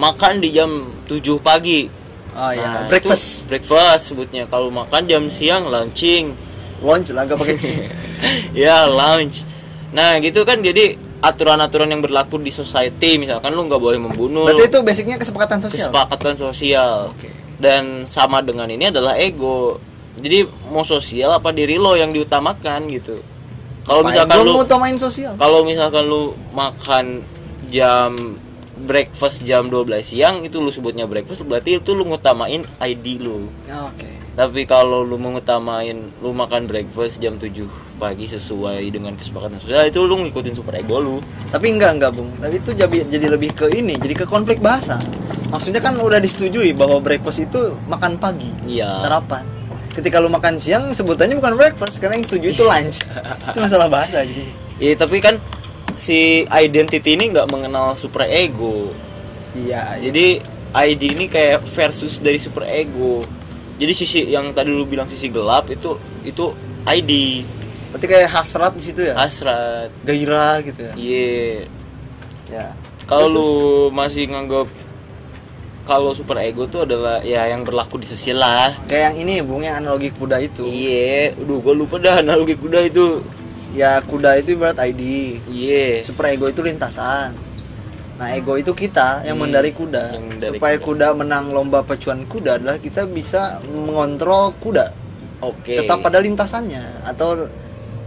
makan 0.00 0.40
di 0.40 0.54
jam 0.54 0.70
7 1.08 1.40
pagi. 1.40 1.88
Oh 2.30 2.54
iya, 2.54 2.86
Nah, 2.86 2.88
breakfast, 2.88 3.50
breakfast 3.50 4.14
sebutnya. 4.14 4.46
Kalau 4.46 4.70
makan 4.70 5.04
jam 5.10 5.26
siang 5.28 5.66
launching. 5.66 6.32
Lunch 6.80 7.12
lah, 7.12 7.28
gak 7.28 7.36
pakai 7.36 7.56
C. 7.60 7.66
ya 8.64 8.88
lounge 8.88 9.44
nah 9.90 10.14
gitu 10.22 10.46
kan. 10.46 10.62
Jadi 10.62 10.94
aturan-aturan 11.20 11.90
yang 11.90 12.00
berlaku 12.00 12.40
di 12.40 12.54
society. 12.54 13.20
Misalkan 13.20 13.52
lu 13.52 13.66
nggak 13.66 13.82
boleh 13.82 13.98
membunuh. 14.00 14.46
Berarti 14.48 14.70
itu 14.70 14.78
basicnya 14.80 15.16
kesepakatan 15.20 15.58
sosial. 15.60 15.90
kesepakatan 15.90 16.34
sosial. 16.38 17.12
Oke. 17.12 17.39
Dan 17.60 18.08
sama 18.08 18.40
dengan 18.40 18.66
ini 18.66 18.88
adalah 18.88 19.20
ego 19.20 19.76
jadi 20.16 20.48
mau 20.72 20.82
sosial 20.82 21.36
apa 21.36 21.52
diri 21.52 21.76
lo 21.76 21.94
yang 21.94 22.10
diutamakan 22.10 22.88
gitu 22.88 23.20
kalau 23.84 24.04
misalkan 24.04 24.36
lu 24.44 24.52
mau 24.56 24.64
utamain 24.64 24.96
sosial. 24.96 25.32
kalau 25.36 25.60
misalkan 25.62 26.04
lu 26.08 26.32
makan 26.56 27.24
jam 27.68 28.40
breakfast 28.80 29.44
jam 29.44 29.68
12 29.68 30.00
siang 30.00 30.36
itu 30.40 30.56
lu 30.56 30.72
sebutnya 30.72 31.04
breakfast 31.04 31.44
berarti 31.44 31.78
itu 31.78 31.92
lu 31.92 32.08
ngutamain 32.08 32.64
ID 32.80 33.20
lu 33.20 33.52
Oke. 33.68 34.08
tapi 34.34 34.64
kalau 34.64 35.04
lu 35.04 35.20
mengutamain 35.20 36.08
lu 36.24 36.30
makan 36.32 36.64
breakfast 36.64 37.20
jam 37.20 37.36
7 37.36 37.68
pagi 38.00 38.24
sesuai 38.24 38.80
dengan 38.88 39.12
kesepakatan 39.12 39.60
sosial 39.60 39.84
itu 39.84 40.00
lu 40.00 40.16
ngikutin 40.24 40.56
super 40.56 40.72
ego 40.80 40.96
lu 40.96 41.16
Tapi 41.52 41.76
enggak 41.76 42.00
enggak 42.00 42.16
bung. 42.16 42.32
Tapi 42.40 42.56
itu 42.56 42.72
jadi 42.72 43.04
jadi 43.04 43.26
lebih 43.28 43.52
ke 43.52 43.66
ini, 43.76 44.00
jadi 44.00 44.16
ke 44.16 44.24
konflik 44.24 44.64
bahasa. 44.64 44.96
Maksudnya 45.52 45.84
kan 45.84 46.00
udah 46.00 46.16
disetujui 46.16 46.72
bahwa 46.72 46.96
breakfast 47.04 47.44
itu 47.44 47.76
makan 47.84 48.16
pagi, 48.16 48.48
iya 48.64 48.96
sarapan. 49.04 49.44
Ketika 49.92 50.16
lu 50.22 50.32
makan 50.32 50.56
siang 50.56 50.96
sebutannya 50.96 51.36
bukan 51.36 51.60
breakfast 51.60 52.00
karena 52.00 52.16
yang 52.16 52.24
setuju 52.24 52.46
itu 52.56 52.62
lunch. 52.64 53.04
itu 53.52 53.58
masalah 53.60 53.92
bahasa 53.92 54.24
jadi. 54.24 54.44
Iya 54.80 54.94
tapi 54.96 55.20
kan 55.20 55.36
si 56.00 56.48
identity 56.48 57.12
ini 57.12 57.28
nggak 57.36 57.52
mengenal 57.52 57.92
super 57.92 58.24
ego 58.24 58.88
Iya. 59.52 60.00
jadi 60.00 60.40
ID 60.70 61.02
ini 61.18 61.26
kayak 61.26 61.66
versus 61.66 62.22
dari 62.24 62.38
super 62.40 62.64
ego 62.64 63.20
jadi 63.76 63.92
sisi 63.92 64.30
yang 64.30 64.54
tadi 64.56 64.72
lu 64.72 64.86
bilang 64.88 65.10
sisi 65.10 65.28
gelap 65.28 65.68
itu 65.68 66.00
itu 66.24 66.54
ID 66.86 67.12
Berarti 67.90 68.06
kayak 68.06 68.28
hasrat 68.28 68.72
di 68.72 68.82
situ 68.82 69.00
ya. 69.02 69.14
hasrat 69.14 69.90
Gairah 70.02 70.62
gitu 70.62 70.80
ya. 70.82 70.92
iya 70.94 71.66
Ya. 72.46 72.66
kalau 73.04 73.26
lu 73.28 73.48
masih 73.90 74.26
nganggap 74.26 74.66
kalau 75.82 76.10
super 76.12 76.38
ego 76.40 76.66
tuh 76.66 76.82
adalah 76.82 77.18
ya 77.20 77.46
yang 77.46 77.62
berlaku 77.62 77.98
di 77.98 78.06
sosial 78.06 78.38
lah 78.38 78.74
kayak 78.84 79.10
yang 79.10 79.16
ini 79.20 79.34
bung 79.40 79.62
yang 79.62 79.78
analogi 79.78 80.10
kuda 80.10 80.38
itu. 80.38 80.62
iya 80.62 81.30
aduh 81.32 81.58
gua 81.58 81.74
lupa 81.74 81.96
dah 81.96 82.18
analogi 82.18 82.54
kuda 82.54 82.80
itu 82.84 83.22
Ya 83.70 83.98
kuda 84.00 84.34
itu 84.36 84.52
ibarat 84.52 84.78
ID. 84.80 85.02
iya 85.46 86.02
Super 86.02 86.26
ego 86.28 86.46
itu 86.46 86.58
lintasan. 86.60 87.30
Nah, 88.18 88.28
ego 88.30 88.52
itu 88.54 88.68
kita 88.70 89.22
yang 89.22 89.32
Hmm, 89.32 89.46
mengendari 89.46 89.70
kuda. 89.70 90.10
yang 90.12 90.26
mengendari 90.26 90.58
Supaya 90.58 90.76
kuda. 90.76 91.06
kuda. 91.08 91.16
menang 91.16 91.44
lomba 91.48 91.78
pacuan 91.80 92.22
kuda 92.24 92.58
adalah 92.58 92.76
kita 92.76 93.06
bisa 93.06 93.62
mengontrol 93.64 94.52
kuda 94.56 94.90
oke 95.40 95.70
tetap 95.72 96.02
pada 96.02 96.18
lintasannya 96.18 96.82
atau 97.00 97.46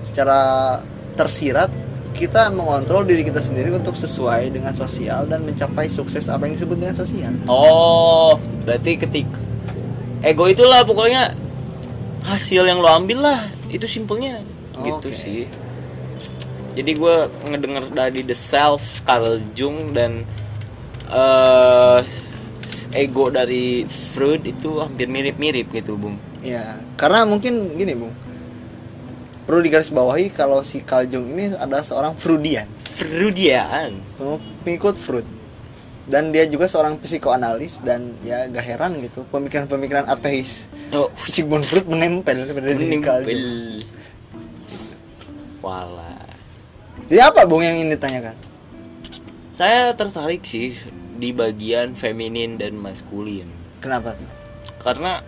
secara 0.04 0.78
tersirat 1.16 1.72
kita 2.14 2.54
mengontrol 2.54 3.02
diri 3.04 3.26
kita 3.26 3.42
sendiri 3.42 3.74
untuk 3.74 3.98
sesuai 3.98 4.54
dengan 4.54 4.72
sosial 4.78 5.26
dan 5.26 5.42
mencapai 5.42 5.90
sukses 5.90 6.30
apa 6.30 6.46
yang 6.46 6.54
disebut 6.54 6.78
dengan 6.78 6.96
sosial. 6.96 7.34
Oh, 7.50 8.38
berarti 8.68 9.02
ketik 9.02 9.26
ego 10.22 10.46
itulah 10.46 10.86
pokoknya 10.86 11.34
hasil 12.30 12.64
yang 12.64 12.80
lo 12.80 12.88
ambil 12.88 13.26
lah. 13.26 13.42
Itu 13.74 13.90
simpelnya 13.90 14.40
gitu 14.86 15.10
Oke. 15.10 15.18
sih. 15.18 15.50
Jadi 16.74 16.92
gue 16.98 17.16
ngedenger 17.50 17.86
dari 17.94 18.22
The 18.26 18.38
Self, 18.38 19.06
Carl 19.06 19.42
Jung 19.54 19.94
dan 19.94 20.26
eh 21.14 22.02
ego 22.94 23.34
dari 23.34 23.86
Freud 23.90 24.46
itu 24.46 24.78
hampir 24.82 25.10
mirip-mirip 25.10 25.70
gitu, 25.74 25.98
Bung. 25.98 26.18
Ya, 26.46 26.78
karena 26.98 27.26
mungkin 27.26 27.74
gini, 27.78 27.94
Bung. 27.98 28.14
Perlu 29.44 29.60
digarisbawahi 29.60 30.32
kalau 30.32 30.64
si 30.64 30.82
Carl 30.84 31.08
Jung 31.12 31.36
ini 31.36 31.52
adalah 31.56 31.84
seorang 31.84 32.16
Freudian. 32.16 32.68
Freudian. 32.84 34.00
pengikut 34.64 34.96
Freud 34.96 35.28
dan 36.04 36.36
dia 36.36 36.44
juga 36.48 36.68
seorang 36.68 37.00
psikoanalis 37.00 37.80
dan 37.80 38.20
ya 38.28 38.44
gak 38.52 38.64
heran 38.64 39.00
gitu 39.00 39.24
pemikiran-pemikiran 39.32 40.04
ateis 40.12 40.68
Oh, 40.92 41.08
Sigmund 41.16 41.64
Freud 41.64 41.88
menempel 41.88 42.44
pada 42.44 42.70
diri 42.76 43.00
Carl 43.00 43.24
Jung. 43.24 43.32
menimpel. 43.32 43.88
Wala. 45.64 46.20
Jadi 47.08 47.20
apa 47.24 47.48
bung 47.48 47.64
yang 47.64 47.80
ini 47.80 47.96
tanyakan? 47.96 48.36
Saya 49.56 49.96
tertarik 49.96 50.44
sih 50.44 50.76
di 51.18 51.32
bagian 51.32 51.96
feminin 51.96 52.60
dan 52.60 52.76
maskulin. 52.76 53.48
Kenapa 53.80 54.14
tuh? 54.16 54.44
karena 54.84 55.24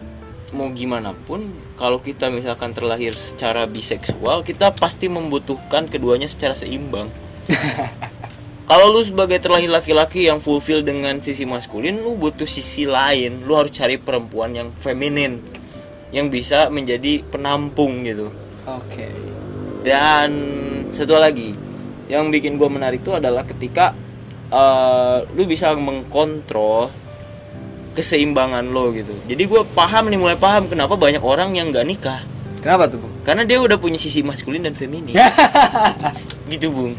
mau 0.56 0.72
gimana 0.72 1.12
pun 1.12 1.44
kalau 1.76 2.00
kita 2.00 2.32
misalkan 2.32 2.72
terlahir 2.72 3.12
secara 3.12 3.68
biseksual 3.68 4.48
kita 4.48 4.72
pasti 4.72 5.12
membutuhkan 5.12 5.92
keduanya 5.92 6.32
secara 6.32 6.56
seimbang. 6.56 7.12
Kalau 8.66 8.90
lu 8.90 9.06
sebagai 9.06 9.38
terlahir 9.38 9.70
laki-laki 9.70 10.26
yang 10.26 10.42
fulfill 10.42 10.82
dengan 10.82 11.22
sisi 11.22 11.46
maskulin 11.46 12.02
lu 12.02 12.18
butuh 12.18 12.50
sisi 12.50 12.90
lain. 12.90 13.46
Lu 13.46 13.54
harus 13.54 13.70
cari 13.70 14.02
perempuan 14.02 14.58
yang 14.58 14.74
feminin 14.82 15.38
yang 16.10 16.34
bisa 16.34 16.74
menjadi 16.74 17.22
penampung 17.30 18.02
gitu. 18.08 18.34
Oke. 18.66 19.06
dan 19.86 20.34
satu 20.98 21.22
lagi 21.22 21.54
yang 22.10 22.34
bikin 22.34 22.58
gue 22.58 22.66
menarik 22.66 23.06
itu 23.06 23.14
adalah 23.14 23.46
ketika 23.46 23.94
eh, 24.50 25.18
lu 25.38 25.46
bisa 25.46 25.78
mengkontrol 25.78 26.90
keseimbangan 27.96 28.68
lo 28.70 28.92
gitu. 28.92 29.16
Jadi 29.26 29.44
gue 29.48 29.62
paham 29.72 30.12
nih 30.12 30.20
mulai 30.20 30.38
paham 30.38 30.68
kenapa 30.68 31.00
banyak 31.00 31.24
orang 31.24 31.56
yang 31.56 31.72
nggak 31.72 31.88
nikah 31.88 32.22
Kenapa 32.60 32.92
tuh 32.92 33.00
bung? 33.00 33.14
karena 33.24 33.42
dia 33.48 33.58
udah 33.58 33.78
punya 33.80 33.98
sisi 33.98 34.22
maskulin 34.22 34.62
dan 34.62 34.76
feminin. 34.78 35.16
gitu 36.52 36.70
bung. 36.70 36.94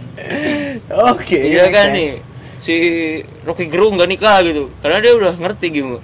Oke. 1.15 1.38
Iya 1.38 1.69
make 1.69 1.75
kan 1.76 1.87
sense. 1.93 1.97
nih 1.99 2.11
si 2.57 2.75
Rocky 3.45 3.69
Gerung 3.69 4.00
nggak 4.00 4.11
nikah 4.11 4.41
gitu 4.43 4.73
karena 4.81 4.99
dia 4.99 5.12
udah 5.15 5.33
ngerti 5.37 5.67
gitu. 5.71 6.00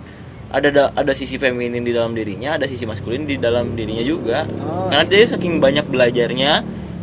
Ada 0.53 0.69
ada, 0.69 0.85
ada 0.93 1.13
sisi 1.17 1.41
feminin 1.41 1.81
di 1.81 1.97
dalam 1.97 2.13
dirinya, 2.13 2.61
ada 2.61 2.69
sisi 2.69 2.85
maskulin 2.85 3.25
di 3.25 3.41
dalam 3.41 3.73
dirinya 3.73 4.05
juga. 4.05 4.45
Oh. 4.45 4.93
Karena 4.93 5.09
dia 5.09 5.25
saking 5.25 5.65
banyak 5.65 5.89
belajarnya 5.89 6.53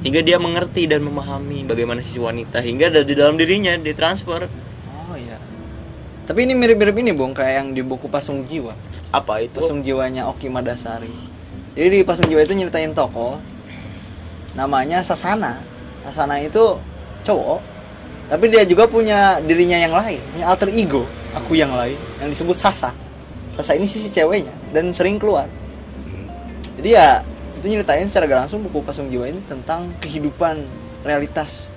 hingga 0.06 0.22
dia 0.22 0.38
mengerti 0.38 0.86
dan 0.86 1.02
memahami 1.02 1.66
bagaimana 1.66 2.00
sisi 2.00 2.22
wanita 2.22 2.62
hingga 2.62 2.94
ada 2.94 3.02
di 3.02 3.18
dalam 3.18 3.36
dirinya 3.36 3.74
ditransfer. 3.76 4.46
Iya. 4.46 4.69
Tapi 6.30 6.46
ini 6.46 6.54
mirip-mirip 6.54 6.94
ini, 7.02 7.10
Bung, 7.10 7.34
kayak 7.34 7.54
yang 7.58 7.68
di 7.74 7.82
buku 7.82 8.06
Pasung 8.06 8.46
Jiwa. 8.46 8.78
apa 9.10 9.42
itu 9.42 9.58
Pasung 9.58 9.82
Jiwanya 9.82 10.30
Oki 10.30 10.46
Madasari. 10.46 11.10
Jadi 11.74 11.90
di 11.90 12.06
Pasung 12.06 12.30
Jiwa 12.30 12.46
itu 12.46 12.54
nyeritain 12.54 12.94
tokoh 12.94 13.42
namanya 14.54 15.02
Sasana. 15.02 15.58
Sasana 16.06 16.38
itu 16.38 16.78
cowok, 17.26 17.58
tapi 18.30 18.54
dia 18.54 18.62
juga 18.70 18.86
punya 18.86 19.42
dirinya 19.42 19.82
yang 19.82 19.98
lain, 19.98 20.22
punya 20.30 20.46
alter 20.46 20.70
ego, 20.70 21.10
aku 21.34 21.58
yang 21.58 21.74
lain 21.74 21.98
yang 22.22 22.30
disebut 22.30 22.62
Sasa. 22.62 22.94
Sasa 23.58 23.74
ini 23.74 23.90
sisi 23.90 24.14
ceweknya 24.14 24.54
dan 24.70 24.94
sering 24.94 25.18
keluar. 25.18 25.50
Jadi 26.78 26.94
ya 26.94 27.26
itu 27.58 27.74
nyeritain 27.74 28.06
secara 28.06 28.46
langsung 28.46 28.62
buku 28.62 28.86
Pasung 28.86 29.10
Jiwa 29.10 29.26
ini 29.26 29.42
tentang 29.50 29.90
kehidupan 29.98 30.62
realitas 31.02 31.74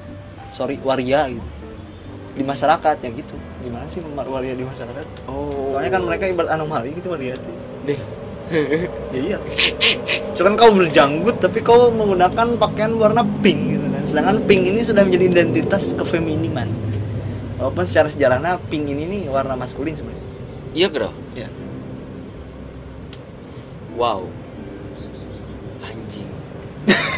sorry 0.53 0.77
waria 0.85 1.33
gitu 1.33 1.62
di 2.33 2.43
masyarakat 2.43 2.97
ya 3.03 3.11
gitu. 3.13 3.37
Gimana 3.61 3.85
sih 3.89 4.01
waria 4.03 4.55
di 4.57 4.65
masyarakat? 4.65 5.29
Oh. 5.29 5.77
Soalnya 5.77 5.91
kan 5.93 6.03
mereka 6.05 6.25
ibarat 6.29 6.51
anomali 6.57 6.97
gitu 6.97 7.13
waria 7.13 7.37
tuh. 7.37 7.57
Deh. 7.89 8.01
Ya 9.13 9.21
iya. 9.21 9.39
Cuman 10.37 10.61
kau 10.61 10.73
berjanggut 10.77 11.41
tapi 11.41 11.65
kau 11.65 11.89
menggunakan 11.89 12.61
pakaian 12.61 12.93
warna 12.97 13.25
pink 13.41 13.77
gitu 13.79 13.87
kan. 13.89 14.03
Sedangkan 14.05 14.37
pink 14.45 14.69
ini 14.69 14.81
sudah 14.85 15.05
menjadi 15.09 15.25
identitas 15.29 15.97
kefeminiman. 15.97 16.69
Walaupun 17.57 17.85
secara 17.89 18.13
sejarahnya 18.13 18.61
pink 18.69 18.93
ini 18.93 19.09
nih 19.09 19.23
warna 19.33 19.57
maskulin 19.57 19.97
sebenarnya. 19.97 20.27
Iya 20.73 20.89
bro 20.89 21.13
ya 21.33 21.49
wow. 23.97 24.23
Anjing. 25.87 26.31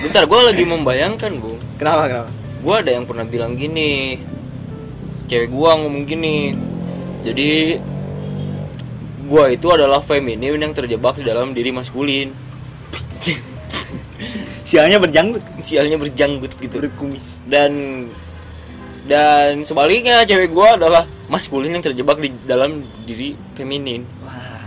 Bentar 0.04 0.28
gue 0.28 0.40
lagi 0.44 0.64
membayangkan 0.68 1.33
bu. 1.40 1.56
Kenapa 1.80 2.02
kenapa? 2.11 2.30
Gue 2.64 2.75
ada 2.76 2.90
yang 2.92 3.04
pernah 3.09 3.25
bilang 3.25 3.56
gini 3.56 4.21
cewek 5.28 5.48
gue 5.50 5.70
ngomong 5.80 6.04
gini. 6.04 6.54
Jadi 7.24 7.80
gue 9.24 9.44
itu 9.56 9.66
adalah 9.72 10.04
feminin 10.04 10.60
yang 10.60 10.74
terjebak 10.76 11.16
di 11.16 11.24
dalam 11.24 11.56
diri 11.56 11.72
maskulin. 11.72 12.32
Sialnya 14.68 15.00
berjanggut. 15.00 15.44
Sialnya 15.64 15.96
berjanggut 15.96 16.52
gitu. 16.60 16.76
Berkumis. 16.80 17.40
Dan 17.48 17.72
dan 19.04 19.60
sebaliknya 19.64 20.24
cewek 20.24 20.52
gue 20.52 20.68
adalah 20.80 21.04
maskulin 21.28 21.72
yang 21.72 21.84
terjebak 21.84 22.20
di 22.20 22.32
dalam 22.44 22.84
diri 23.08 23.36
feminin. 23.56 24.04
Wah. 24.24 24.60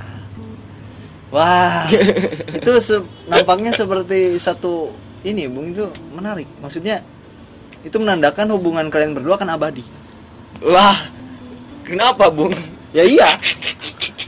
Wah. 1.33 1.85
Itu 2.53 2.81
se- 2.81 3.05
nampaknya 3.29 3.73
seperti 3.77 4.37
satu 4.41 4.89
ini 5.21 5.45
bung. 5.45 5.69
Itu 5.69 5.93
menarik. 6.17 6.49
Maksudnya 6.61 7.05
itu 7.85 7.93
menandakan 8.01 8.57
hubungan 8.57 8.89
kalian 8.89 9.13
berdua 9.13 9.37
akan 9.37 9.53
abadi 9.53 9.85
wah 10.63 10.97
kenapa 11.83 12.29
bung? 12.31 12.53
Ya 12.95 13.03
iya. 13.03 13.29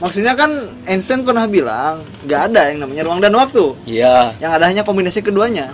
Maksudnya 0.00 0.32
kan 0.32 0.48
Einstein 0.88 1.24
pernah 1.24 1.44
bilang 1.44 2.00
nggak 2.24 2.40
ada 2.52 2.72
yang 2.72 2.84
namanya 2.84 3.02
ruang 3.04 3.20
dan 3.20 3.34
waktu. 3.36 3.76
Iya. 3.84 4.32
Yang 4.40 4.52
ada 4.56 4.64
hanya 4.68 4.82
kombinasi 4.84 5.20
keduanya. 5.20 5.68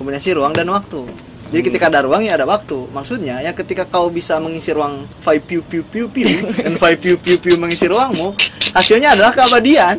Kombinasi 0.00 0.32
ruang 0.36 0.56
dan 0.56 0.68
waktu. 0.72 1.04
Jadi 1.48 1.62
ketika 1.64 1.88
ada 1.88 2.04
ruang 2.04 2.20
ya 2.24 2.36
ada 2.36 2.44
waktu. 2.44 2.88
Maksudnya 2.92 3.40
ya 3.40 3.56
ketika 3.56 3.88
kau 3.88 4.12
bisa 4.12 4.36
mengisi 4.36 4.72
ruang 4.72 5.08
five 5.24 5.40
piu 5.44 5.64
piu 5.64 5.80
piu 5.84 6.08
piu 6.08 6.28
dan 6.64 6.76
five 6.76 7.00
piu 7.00 7.16
piu 7.16 7.40
piu 7.40 7.56
mengisi 7.56 7.88
ruangmu 7.88 8.36
hasilnya 8.76 9.16
adalah 9.16 9.32
keabadian. 9.32 9.96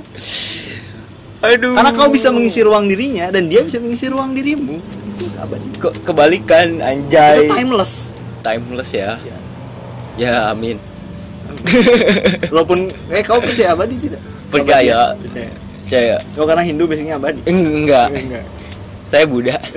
Aduh. 1.39 1.71
Karena 1.73 1.91
kau 1.95 2.11
bisa 2.11 2.29
mengisi 2.29 2.59
ruang 2.61 2.85
dirinya 2.85 3.31
dan 3.31 3.49
dia 3.49 3.63
bisa 3.65 3.79
mengisi 3.81 4.05
ruang 4.11 4.35
dirimu. 4.35 4.77
Itu 5.15 5.25
abadi 5.39 5.67
Ke- 5.79 5.97
kebalikan 6.05 6.77
itu 6.77 6.85
anjay 6.85 7.49
timeless. 7.49 8.13
Timeless 8.45 8.91
ya. 8.93 9.17
Ya. 9.23 9.38
Ya 10.19 10.51
amin. 10.51 10.75
Walaupun 12.53 12.91
eh 13.09 13.23
kau 13.23 13.39
percaya 13.39 13.73
abadi 13.73 13.95
tidak? 13.97 14.21
Percaya. 14.51 15.15
Abadi? 15.15 15.23
percaya. 15.25 15.51
Saya 15.89 16.15
kau 16.35 16.45
karena 16.45 16.63
Hindu 16.67 16.83
biasanya 16.85 17.15
abadi. 17.17 17.41
Enggak. 17.47 18.07
Enggak. 18.13 18.45
Saya 19.09 19.25
Buddha. 19.25 19.57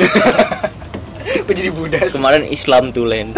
Kok 1.42 1.55
jadi 1.57 1.70
Buddha 1.72 1.98
sih? 2.07 2.12
kemarin 2.12 2.44
Islam 2.52 2.92
land 2.92 3.33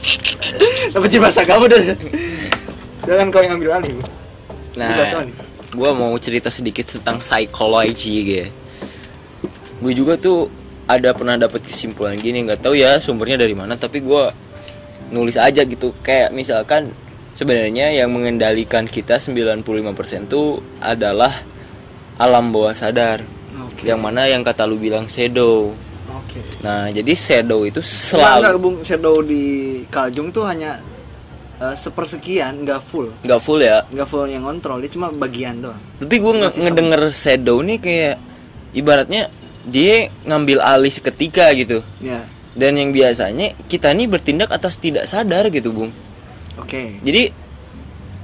Dapat 0.96 1.08
jadi 1.12 1.20
bahasa 1.22 1.44
kamu 1.44 1.64
dan 1.68 1.94
Jangan 3.04 3.26
kau 3.28 3.42
yang 3.44 3.60
ambil 3.60 3.70
alih. 3.78 3.94
Nah 4.80 4.96
gue 5.72 5.90
mau 5.96 6.12
cerita 6.20 6.52
sedikit 6.52 6.84
tentang 6.84 7.16
psikologi 7.24 8.16
gitu 8.28 8.48
gue 9.82 9.92
juga 9.98 10.14
tuh 10.14 10.46
ada 10.86 11.10
pernah 11.10 11.34
dapat 11.34 11.64
kesimpulan 11.64 12.14
gini 12.14 12.46
nggak 12.46 12.62
tahu 12.62 12.76
ya 12.76 13.00
sumbernya 13.02 13.40
dari 13.40 13.56
mana 13.56 13.74
tapi 13.74 13.98
gue 13.98 14.24
nulis 15.12 15.36
aja 15.36 15.62
gitu. 15.62 15.92
Kayak 16.00 16.32
misalkan 16.32 16.90
sebenarnya 17.32 17.92
yang 17.92 18.08
mengendalikan 18.08 18.84
kita 18.84 19.16
95% 19.16 19.60
tuh 20.26 20.58
adalah 20.80 21.44
alam 22.16 22.50
bawah 22.50 22.72
sadar. 22.72 23.22
Oke. 23.62 23.84
Yang 23.84 24.00
mana 24.00 24.26
yang 24.26 24.40
kata 24.40 24.64
lu 24.64 24.76
bilang 24.76 25.04
shadow. 25.04 25.72
Oke. 26.08 26.40
Nah 26.60 26.88
jadi 26.88 27.12
shadow 27.12 27.62
itu 27.62 27.78
Enggak, 27.78 28.16
enggak, 28.16 28.40
selalu 28.40 28.58
Bung. 28.58 28.76
Shadow 28.80 29.16
di 29.20 29.44
Kaljung 29.86 30.28
tuh 30.28 30.44
hanya 30.44 30.80
eh, 31.58 31.74
sepersekian, 31.74 32.64
nggak 32.64 32.80
full. 32.82 33.12
Nggak 33.20 33.40
full 33.40 33.60
ya? 33.60 33.84
Nggak 33.86 34.08
full 34.08 34.26
yang 34.26 34.42
kontrol, 34.42 34.80
dia 34.80 34.90
cuma 34.90 35.08
bagian 35.08 35.60
doang. 35.60 35.80
Tapi 36.00 36.14
gue 36.16 36.32
nge- 36.40 36.56
ngedenger 36.58 37.02
shadow 37.12 37.60
nih 37.60 37.78
kayak 37.78 38.16
ibaratnya 38.72 39.28
dia 39.62 40.10
ngambil 40.24 40.58
alih 40.58 40.90
seketika 40.90 41.52
gitu. 41.54 41.84
Ya, 42.00 42.24
dan 42.52 42.76
yang 42.76 42.92
biasanya 42.92 43.56
kita 43.66 43.92
nih 43.92 44.08
bertindak 44.08 44.52
atas 44.52 44.76
tidak 44.76 45.08
sadar 45.08 45.48
gitu 45.48 45.72
bung. 45.72 45.92
Oke. 46.60 47.00
Jadi 47.00 47.32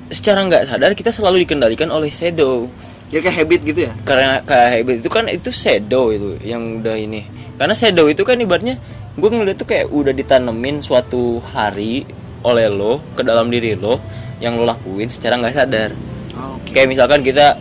secara 0.08 0.44
nggak 0.44 0.68
sadar 0.68 0.92
kita 0.92 1.12
selalu 1.12 1.44
dikendalikan 1.44 1.88
oleh 1.88 2.08
shadow. 2.12 2.68
Jadi 3.08 3.20
kayak 3.24 3.36
habit 3.40 3.60
gitu 3.64 3.80
ya? 3.88 3.92
karena 4.04 4.44
kayak 4.44 4.68
habit 4.80 4.96
itu 5.00 5.08
kan 5.08 5.24
itu 5.32 5.48
shadow 5.48 6.12
itu 6.12 6.36
yang 6.44 6.84
udah 6.84 6.96
ini. 6.96 7.24
Karena 7.56 7.72
shadow 7.72 8.04
itu 8.04 8.20
kan 8.20 8.36
ibaratnya 8.36 8.76
gue 9.16 9.28
ngeliat 9.32 9.56
tuh 9.56 9.64
kayak 9.66 9.88
udah 9.88 10.12
ditanemin 10.12 10.84
suatu 10.84 11.40
hari 11.40 12.04
oleh 12.44 12.68
lo 12.68 13.00
ke 13.16 13.24
dalam 13.24 13.48
diri 13.48 13.74
lo 13.74 13.98
yang 14.38 14.60
lo 14.60 14.68
lakuin 14.68 15.08
secara 15.08 15.40
nggak 15.40 15.56
sadar. 15.56 15.90
Oke. 16.36 16.76
Kayak 16.76 16.88
misalkan 16.92 17.24
kita 17.24 17.56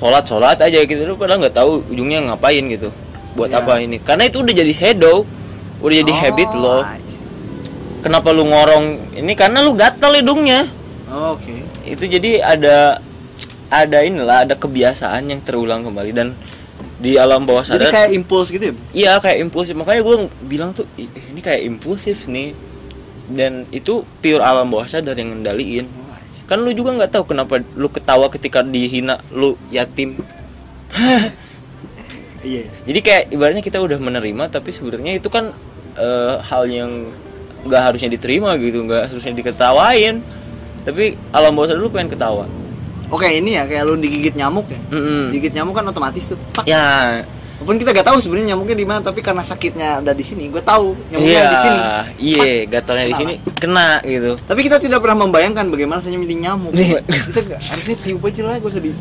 sholat 0.00 0.24
sholat 0.24 0.56
aja 0.56 0.80
gitu 0.80 1.04
lo 1.04 1.20
padahal 1.20 1.44
nggak 1.44 1.56
tahu 1.60 1.84
ujungnya 1.92 2.24
ngapain 2.32 2.64
gitu 2.72 2.88
buat 3.36 3.52
Iya. 3.52 3.60
apa 3.60 3.84
ini. 3.84 4.00
Karena 4.00 4.26
itu 4.26 4.40
udah 4.40 4.54
jadi 4.56 4.72
shadow 4.72 5.28
udah 5.80 5.96
jadi 6.04 6.12
Oh, 6.12 6.18
habit 6.20 6.50
lo 6.56 6.78
kenapa 8.00 8.32
lu 8.32 8.48
ngorong? 8.48 9.16
Ini 9.16 9.32
karena 9.36 9.60
lu 9.64 9.76
gatel 9.76 10.20
hidungnya. 10.20 10.68
Oke. 11.08 11.64
Itu 11.84 12.04
jadi 12.08 12.40
ada 12.40 13.00
ada 13.70 13.98
inilah 14.02 14.48
ada 14.48 14.54
kebiasaan 14.58 15.30
yang 15.30 15.40
terulang 15.44 15.86
kembali 15.86 16.10
dan 16.10 16.34
di 17.00 17.16
alam 17.16 17.48
bawah 17.48 17.64
Jadi 17.64 17.80
sadar 17.86 17.90
kayak 17.92 18.10
impuls 18.12 18.48
gitu 18.52 18.64
ya? 18.70 18.74
Iya 18.92 19.12
kayak 19.24 19.38
impulsif. 19.40 19.74
Makanya 19.76 20.00
gue 20.04 20.16
bilang 20.44 20.70
tuh 20.76 20.84
"Ih, 21.00 21.08
ini 21.08 21.40
kayak 21.40 21.64
impulsif 21.64 22.28
nih. 22.28 22.52
Dan 23.30 23.64
itu 23.70 24.02
pure 24.20 24.42
alam 24.42 24.68
bawah 24.68 24.90
sadar 24.90 25.14
yang 25.14 25.32
ngendaliin. 25.32 25.86
Oh, 25.86 26.18
kan 26.50 26.58
lu 26.60 26.74
juga 26.74 26.98
nggak 26.98 27.14
tahu 27.14 27.30
kenapa 27.30 27.62
lu 27.78 27.88
ketawa 27.88 28.26
ketika 28.28 28.60
dihina 28.60 29.22
lu 29.32 29.56
yatim. 29.70 30.18
Iya. 32.40 32.72
Jadi 32.88 33.00
kayak 33.04 33.24
ibaratnya 33.36 33.60
kita 33.60 33.84
udah 33.84 34.00
menerima 34.00 34.48
tapi 34.48 34.72
sebenarnya 34.72 35.20
itu 35.20 35.28
kan 35.28 35.52
eh, 35.94 36.34
hal 36.40 36.64
yang 36.66 36.90
nggak 37.60 37.82
harusnya 37.82 38.08
diterima 38.08 38.56
gitu 38.56 38.82
nggak 38.82 39.12
harusnya 39.12 39.32
diketawain 39.32 40.24
tapi 40.80 41.12
alam 41.30 41.52
bawah 41.52 41.68
sadar 41.68 41.80
lu 41.80 41.90
pengen 41.90 42.12
ketawa 42.12 42.46
Oke 43.10 43.26
ini 43.26 43.58
ya 43.58 43.66
kayak 43.66 43.84
lu 43.84 43.98
digigit 43.98 44.38
nyamuk 44.38 44.70
ya 44.70 44.78
Mm-mm. 44.94 45.34
Digigit 45.34 45.50
nyamuk 45.52 45.74
kan 45.74 45.82
otomatis 45.82 46.30
tuh 46.30 46.38
Tak. 46.54 46.62
ya 46.64 47.18
Walaupun 47.58 47.76
kita 47.76 47.92
gak 47.92 48.06
tahu 48.08 48.16
sebenarnya 48.24 48.56
nyamuknya 48.56 48.72
di 48.72 48.86
mana, 48.88 49.04
tapi 49.04 49.20
karena 49.20 49.44
sakitnya 49.44 50.00
ada 50.00 50.16
di 50.16 50.24
sini, 50.24 50.48
gue 50.48 50.64
tahu 50.64 50.96
nyamuknya 51.12 51.28
iya 51.28 51.42
di 51.44 51.58
sini. 51.60 51.78
iya 52.16 52.44
gatalnya 52.64 53.04
di 53.04 53.12
sini 53.12 53.34
kena 53.52 54.00
gitu 54.00 54.40
Tapi 54.40 54.60
kita 54.64 54.80
tidak 54.80 55.04
pernah 55.04 55.28
membayangkan 55.28 55.68
bagaimana 55.68 56.00
rasanya 56.00 56.16
menjadi 56.16 56.38
nyamuk. 56.48 56.72
Iya. 56.72 57.04
kita 57.04 57.40
gak, 57.52 57.60
harusnya 57.60 57.96
tiup 58.00 58.22
aja 58.24 58.42
lah, 58.48 58.56
gue 58.56 58.72
sedih. 58.72 58.94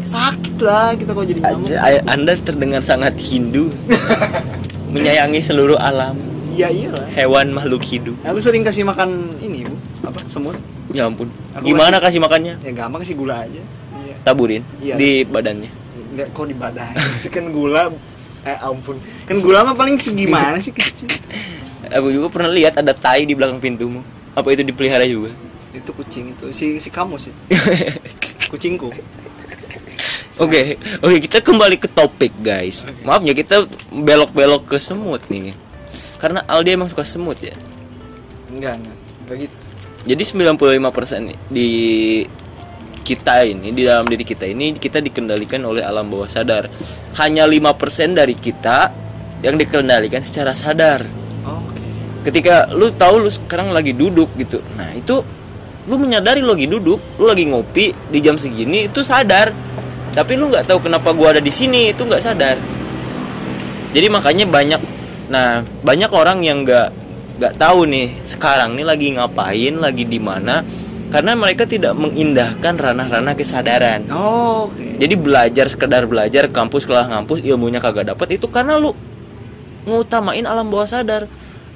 Sakit 0.00 0.56
lah 0.64 0.96
kita 0.96 1.10
kalau 1.12 1.26
jadi 1.28 1.40
nyamuk. 1.44 1.68
Aja, 1.68 1.98
anda 2.08 2.32
terdengar 2.40 2.80
sangat 2.80 3.12
Hindu 3.20 3.68
menyayangi 4.90 5.40
seluruh 5.40 5.76
alam 5.76 6.18
Iya 6.50 6.68
iya 6.68 6.90
hewan 7.14 7.54
makhluk 7.54 7.80
hidup 7.80 8.18
Aku 8.22 8.38
sering 8.38 8.60
kasih 8.60 8.82
makan 8.82 9.38
ini 9.38 9.64
bu, 9.64 9.74
apa 10.02 10.18
semut? 10.26 10.58
ya 10.90 11.06
ampun 11.06 11.30
Aku 11.54 11.62
gimana 11.64 11.96
kasih 11.96 12.18
makannya 12.18 12.58
Ya 12.60 12.70
gampang 12.70 13.00
kasih 13.00 13.14
gula 13.14 13.46
aja. 13.46 13.62
Iya. 13.96 14.14
taburin 14.20 14.62
Iya. 14.78 14.94
di 14.96 15.22
badannya 15.22 15.70
Enggak 16.10 16.28
kok 16.34 16.42
di 16.42 16.56
badan. 16.58 16.90
kan 17.34 17.44
gula, 17.48 17.86
eh 18.42 18.58
ampun. 18.60 18.98
Kan 19.24 19.38
gula 19.38 19.62
mah 19.62 19.78
paling 19.78 19.94
segimana 19.94 20.58
sih 20.58 20.74
kecil. 20.74 21.06
aku 21.96 22.10
juga 22.10 22.26
pernah 22.28 22.50
lihat 22.50 22.74
ada 22.74 22.90
tai 22.90 23.22
di 23.22 23.32
belakang 23.32 23.62
pintumu 23.62 24.02
apa 24.30 24.46
itu 24.48 24.62
dipelihara 24.62 25.06
juga 25.06 25.30
Itu 25.70 25.94
kucing 25.94 26.34
itu 26.34 26.50
si 26.50 26.82
si 26.82 26.90
kamus 26.90 27.26
itu. 27.30 27.40
Kucingku. 28.48 28.90
Oke, 30.38 30.78
oke 31.02 31.16
kita 31.26 31.42
kembali 31.42 31.80
ke 31.80 31.90
topik 31.90 32.30
guys. 32.38 32.86
Maaf 33.02 33.26
ya 33.26 33.34
kita 33.34 33.66
belok-belok 33.90 34.70
ke 34.70 34.76
semut 34.78 35.24
nih. 35.26 35.50
Karena 36.22 36.46
Aldi 36.46 36.78
emang 36.78 36.86
suka 36.86 37.02
semut 37.02 37.40
ya. 37.42 37.56
Enggak 38.52 38.78
enggak. 38.78 38.98
Enggak 39.26 39.36
gitu. 39.46 39.56
jadi 40.00 40.22
95% 40.58 41.54
di 41.54 41.68
kita 43.10 43.42
ini 43.42 43.74
di 43.74 43.82
dalam 43.82 44.06
diri 44.06 44.22
kita 44.22 44.46
ini 44.46 44.74
kita 44.78 45.02
dikendalikan 45.02 45.62
oleh 45.66 45.82
alam 45.82 46.06
bawah 46.06 46.30
sadar 46.30 46.70
hanya 47.18 47.42
5% 47.42 48.14
dari 48.14 48.38
kita 48.38 48.90
yang 49.42 49.58
dikendalikan 49.58 50.22
secara 50.22 50.54
sadar 50.54 51.02
Oke. 51.42 51.82
ketika 52.26 52.70
lu 52.70 52.94
tahu 52.94 53.26
lu 53.26 53.30
sekarang 53.32 53.74
lagi 53.74 53.96
duduk 53.98 54.30
gitu 54.38 54.62
nah 54.78 54.94
itu 54.94 55.26
lu 55.90 55.96
menyadari 55.98 56.38
lu 56.38 56.54
lagi 56.54 56.70
duduk 56.70 57.00
lu 57.18 57.24
lagi 57.26 57.50
ngopi 57.50 57.90
di 58.14 58.18
jam 58.22 58.38
segini 58.38 58.86
itu 58.86 59.02
sadar 59.02 59.50
tapi 60.10 60.34
lu 60.34 60.50
nggak 60.50 60.66
tahu 60.66 60.78
kenapa 60.82 61.10
gua 61.14 61.36
ada 61.36 61.42
di 61.42 61.52
sini 61.52 61.90
itu 61.90 62.02
nggak 62.02 62.22
sadar 62.22 62.56
jadi 63.90 64.06
makanya 64.10 64.46
banyak 64.46 64.80
nah 65.30 65.62
banyak 65.82 66.10
orang 66.10 66.42
yang 66.42 66.66
nggak 66.66 66.90
nggak 67.38 67.54
tahu 67.56 67.86
nih 67.86 68.20
sekarang 68.26 68.74
nih 68.76 68.84
lagi 68.84 69.06
ngapain 69.14 69.74
lagi 69.78 70.04
di 70.04 70.18
mana 70.18 70.62
karena 71.10 71.34
mereka 71.34 71.66
tidak 71.66 71.98
mengindahkan 71.98 72.74
ranah-ranah 72.78 73.34
kesadaran 73.34 74.06
Oke. 74.10 74.94
jadi 74.98 75.14
belajar 75.18 75.66
sekedar 75.66 76.06
belajar 76.06 76.46
kampus 76.50 76.86
kelah 76.86 77.06
ngampus 77.10 77.42
ilmunya 77.42 77.82
kagak 77.82 78.14
dapet 78.14 78.38
itu 78.38 78.46
karena 78.46 78.78
lu 78.78 78.94
ngutamain 79.86 80.44
alam 80.44 80.68
bawah 80.68 80.86
sadar 80.86 81.26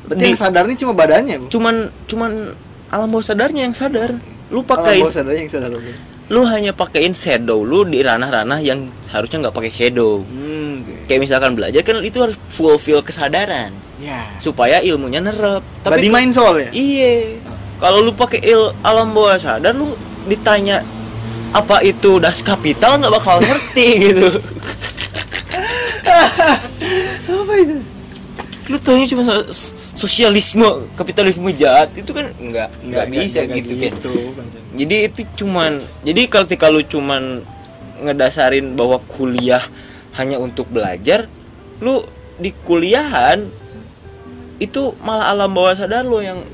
Berarti 0.04 0.20
Di- 0.20 0.28
yang 0.28 0.36
sadar 0.36 0.68
nih 0.68 0.76
cuma 0.76 0.92
badannya, 0.92 1.48
cuman 1.48 1.88
cuman 2.04 2.52
alam 2.92 3.08
bawah 3.08 3.24
sadarnya 3.24 3.64
yang 3.64 3.72
sadar 3.72 4.20
lu 4.52 4.60
Alam 4.60 4.68
pakai 4.68 5.00
bawah 5.00 5.16
sadarnya 5.16 5.40
yang 5.40 5.52
sadar. 5.56 5.70
oke. 5.72 5.92
Lu 6.26 6.40
hanya 6.42 6.72
pakein 6.72 7.12
shadow 7.12 7.60
lu 7.60 7.84
di 7.84 8.00
ranah-ranah 8.00 8.56
yang 8.58 8.88
harusnya 9.08 9.44
nggak 9.44 9.54
pakai 9.54 9.68
shadow. 9.68 10.24
Hmm, 10.24 10.80
kayak 11.04 11.20
misalkan 11.20 11.52
belajar 11.52 11.80
kan 11.80 12.00
itu 12.00 12.16
harus 12.18 12.36
fulfill 12.48 13.00
kesadaran. 13.00 13.72
Ya. 13.94 14.26
supaya 14.36 14.82
ilmunya 14.82 15.22
nerep 15.22 15.62
Body 15.80 16.10
ke- 16.10 16.12
mind 16.12 16.34
soul 16.34 16.58
ya? 16.58 16.68
iya. 16.74 17.38
Kalau 17.78 18.02
lu 18.02 18.10
pakai 18.10 18.42
il 18.42 18.74
alam 18.82 19.14
bawah 19.14 19.38
sadar 19.38 19.70
lu 19.70 19.94
ditanya 20.24 20.82
apa 21.50 21.78
itu 21.80 22.18
das 22.18 22.42
kapital? 22.42 22.98
nggak 22.98 23.12
bakal 23.12 23.38
ngerti 23.38 23.86
gitu. 24.04 24.28
Apa 27.24 27.52
itu? 27.56 27.76
lu 28.64 28.76
tanya 28.80 29.04
cuma 29.06 29.24
sosialisme 30.04 30.68
kapitalisme 31.00 31.48
jahat 31.56 31.88
itu 31.96 32.12
kan 32.12 32.28
nggak 32.36 32.68
nggak 32.84 33.06
bisa 33.08 33.48
gitu 33.48 33.72
kan 33.80 33.92
konsepnya. 34.36 34.72
jadi 34.76 34.96
itu 35.08 35.20
cuman 35.40 35.72
jadi 36.04 36.22
ketika 36.28 36.68
lu 36.68 36.84
cuman 36.84 37.40
ngedasarin 38.04 38.76
bahwa 38.76 39.00
kuliah 39.08 39.64
hanya 40.20 40.36
untuk 40.36 40.68
belajar 40.68 41.24
lu 41.80 42.04
di 42.36 42.52
kuliahan 42.52 43.48
itu 44.60 44.92
malah 45.00 45.32
alam 45.32 45.50
bawah 45.50 45.72
sadar 45.72 46.04
lu 46.04 46.20
yang 46.20 46.44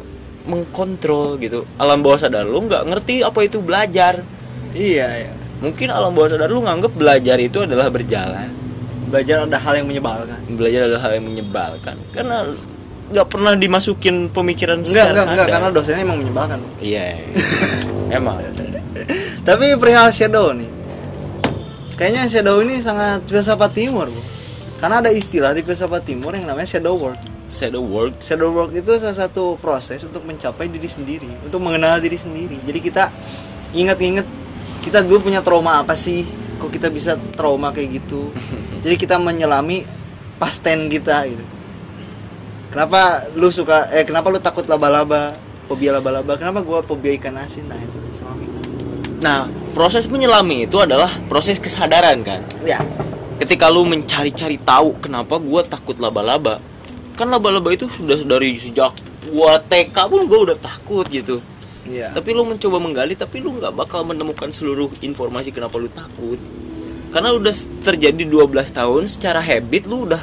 mengkontrol 0.46 1.36
gitu 1.42 1.66
alam 1.76 2.00
bawah 2.00 2.16
sadar 2.16 2.46
lu 2.46 2.64
nggak 2.64 2.86
ngerti 2.86 3.26
apa 3.26 3.40
itu 3.42 3.58
belajar 3.58 4.22
Iya, 4.70 5.26
ya. 5.26 5.32
mungkin 5.58 5.90
alam 5.90 6.14
bawah 6.14 6.30
sadar 6.30 6.46
lu 6.46 6.62
nganggep 6.62 6.94
belajar 6.94 7.36
itu 7.42 7.66
adalah 7.66 7.90
berjalan 7.90 8.48
Belajar 9.10 9.42
ada 9.42 9.58
hal 9.58 9.74
yang 9.82 9.90
menyebalkan. 9.90 10.38
belajar 10.54 10.86
adalah 10.86 11.02
hal 11.02 11.12
yang 11.18 11.26
menyebalkan 11.26 11.96
karena 12.14 12.46
nggak 13.10 13.26
pernah 13.26 13.52
dimasukin 13.58 14.30
pemikiran 14.30 14.78
Enggak, 14.86 14.94
secara 14.94 15.20
enggak, 15.26 15.46
karena 15.50 15.68
dosennya 15.74 16.02
emang 16.06 16.18
menyebalkan. 16.22 16.58
Iya 16.78 17.18
emang 18.16 18.38
Tapi 19.42 19.64
perihal 19.74 20.14
shadow 20.14 20.54
nih. 20.54 20.70
Kayaknya 21.98 22.22
shadow 22.30 22.62
ini 22.64 22.80
sangat 22.80 23.26
filsafat 23.28 23.76
timur, 23.76 24.08
Bu. 24.08 24.20
Karena 24.80 25.04
ada 25.04 25.10
istilah 25.12 25.52
di 25.52 25.60
filsafat 25.60 26.06
timur 26.08 26.32
yang 26.32 26.48
namanya 26.48 26.78
shadow 26.78 26.96
work. 26.96 27.20
shadow 27.50 27.82
work 27.82 28.22
Shadow 28.22 28.54
work 28.54 28.70
itu 28.78 28.94
salah 29.02 29.26
satu 29.26 29.58
proses 29.58 30.06
untuk 30.06 30.22
mencapai 30.22 30.70
diri 30.70 30.86
sendiri, 30.86 31.26
untuk 31.42 31.58
mengenal 31.58 31.98
diri 31.98 32.14
sendiri. 32.14 32.62
Jadi 32.62 32.78
kita 32.78 33.10
ingat-ingat 33.74 34.26
kita 34.80 35.02
dulu 35.02 35.28
punya 35.28 35.42
trauma 35.42 35.82
apa 35.82 35.98
sih? 35.98 36.24
Kok 36.62 36.70
kita 36.70 36.88
bisa 36.94 37.18
trauma 37.34 37.74
kayak 37.74 38.00
gitu? 38.00 38.30
Jadi 38.86 38.94
kita 38.96 39.18
menyelami 39.18 39.82
past 40.38 40.62
tense 40.64 40.88
kita 40.88 41.26
gitu. 41.26 41.44
Kenapa 42.70 43.26
lu 43.34 43.50
suka 43.50 43.90
eh 43.90 44.06
kenapa 44.06 44.30
lu 44.30 44.38
takut 44.38 44.62
laba-laba? 44.70 45.34
Fobia 45.66 45.90
laba-laba. 45.90 46.38
Kenapa 46.38 46.62
gua 46.62 46.78
fobia 46.86 47.10
ikan 47.18 47.34
asin? 47.34 47.66
Nah, 47.66 47.74
itu 47.74 47.98
selami. 48.14 48.46
Nah, 49.18 49.50
proses 49.74 50.06
menyelami 50.06 50.70
itu 50.70 50.78
adalah 50.78 51.10
proses 51.26 51.58
kesadaran 51.58 52.22
kan. 52.22 52.46
Ya. 52.62 52.78
Ketika 53.42 53.66
lu 53.66 53.82
mencari-cari 53.82 54.62
tahu 54.62 55.02
kenapa 55.02 55.42
gua 55.42 55.66
takut 55.66 55.98
laba-laba. 55.98 56.62
Kan 57.18 57.34
laba-laba 57.34 57.74
itu 57.74 57.90
sudah 57.90 58.22
dari 58.22 58.54
sejak 58.54 58.94
gua 59.34 59.58
TK 59.58 59.96
pun 60.06 60.30
gua 60.30 60.54
udah 60.54 60.58
takut 60.62 61.10
gitu. 61.10 61.42
Iya. 61.90 62.14
Tapi 62.14 62.38
lu 62.38 62.46
mencoba 62.46 62.78
menggali 62.78 63.18
tapi 63.18 63.42
lu 63.42 63.58
nggak 63.58 63.74
bakal 63.74 64.06
menemukan 64.06 64.54
seluruh 64.54 64.94
informasi 65.02 65.50
kenapa 65.50 65.74
lu 65.74 65.90
takut. 65.90 66.38
Karena 67.10 67.34
udah 67.34 67.50
terjadi 67.82 68.22
12 68.30 68.70
tahun 68.70 69.10
secara 69.10 69.42
habit 69.42 69.90
lu 69.90 70.06
udah 70.06 70.22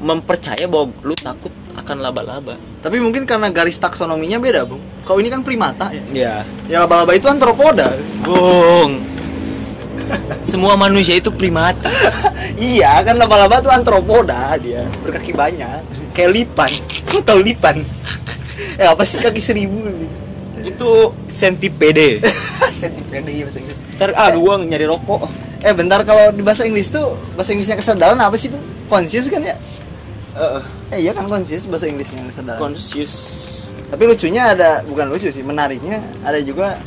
mempercaya 0.00 0.64
bahwa 0.64 0.92
lu 1.04 1.12
takut 1.16 1.52
akan 1.76 1.96
laba-laba. 2.00 2.56
Tapi 2.80 2.96
mungkin 2.98 3.28
karena 3.28 3.52
garis 3.52 3.76
taksonominya 3.76 4.40
beda, 4.40 4.64
Bung. 4.64 4.80
Kalau 5.04 5.20
ini 5.20 5.28
kan 5.28 5.44
primata 5.44 5.92
ya. 5.92 6.02
Ya. 6.10 6.34
Ya 6.66 6.76
laba-laba 6.82 7.12
itu 7.12 7.28
antropoda. 7.28 7.94
Bung. 8.24 9.04
Semua 10.46 10.78
manusia 10.78 11.18
itu 11.18 11.28
primata. 11.28 11.90
iya, 12.58 13.02
kan 13.04 13.18
laba-laba 13.18 13.60
tuh 13.60 13.72
antropoda 13.72 14.54
dia, 14.56 14.86
berkaki 15.02 15.34
banyak. 15.34 15.82
Kayak 16.16 16.30
lipan. 16.32 16.70
Kau 17.06 17.20
tahu 17.20 17.40
lipan? 17.44 17.76
eh 18.80 18.88
apa 18.88 19.04
sih 19.04 19.20
kaki 19.20 19.40
seribu? 19.42 19.84
itu 20.66 20.90
centipede. 21.30 22.18
Centipede 22.74 23.30
iya 23.38 23.44
bahasa 23.46 23.58
Inggris. 23.62 23.78
Ntar 23.96 24.10
ah 24.18 24.28
gua 24.34 24.58
nyari 24.58 24.86
rokok. 24.90 25.30
Eh 25.62 25.72
bentar 25.72 26.02
kalau 26.02 26.34
di 26.34 26.42
bahasa 26.42 26.66
Inggris 26.66 26.90
tuh 26.90 27.14
bahasa 27.38 27.54
Inggrisnya 27.54 27.78
kesadaran 27.78 28.18
apa 28.18 28.34
sih, 28.34 28.50
Bung? 28.50 28.62
Conscious 28.90 29.30
kan 29.30 29.42
ya? 29.42 29.56
Eh 30.94 31.02
iya 31.02 31.10
kan 31.10 31.26
conscious 31.26 31.66
bahasa 31.66 31.90
Inggrisnya 31.90 32.22
kesadaran. 32.30 32.58
conscious. 32.62 33.12
Tapi 33.90 34.02
lucunya 34.06 34.54
ada 34.54 34.86
bukan 34.86 35.06
lucu 35.10 35.30
sih, 35.30 35.42
menariknya 35.42 35.98
ada 36.22 36.38
juga 36.42 36.78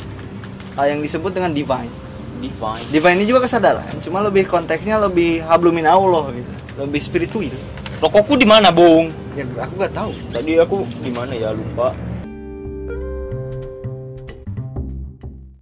hal 0.76 0.96
yang 0.96 1.00
disebut 1.04 1.32
dengan 1.36 1.52
divine. 1.52 1.92
Divine. 2.40 2.84
Divine 2.88 3.16
ini 3.20 3.26
juga 3.28 3.44
kesadaran, 3.44 3.84
cuma 4.00 4.24
lebih 4.24 4.48
konteksnya 4.48 4.96
lebih 4.96 5.44
hablumin 5.44 5.84
Allah 5.84 6.32
gitu, 6.32 6.52
lebih 6.80 7.00
spiritual. 7.04 7.52
Rokokku 8.00 8.40
di 8.40 8.48
mana, 8.48 8.72
Bung? 8.72 9.12
Ya 9.36 9.44
aku 9.60 9.76
gak 9.76 9.92
tahu. 9.92 10.12
Tadi 10.32 10.56
aku 10.56 10.88
di 11.04 11.12
mana 11.12 11.36
ya 11.36 11.52
lupa. 11.52 11.92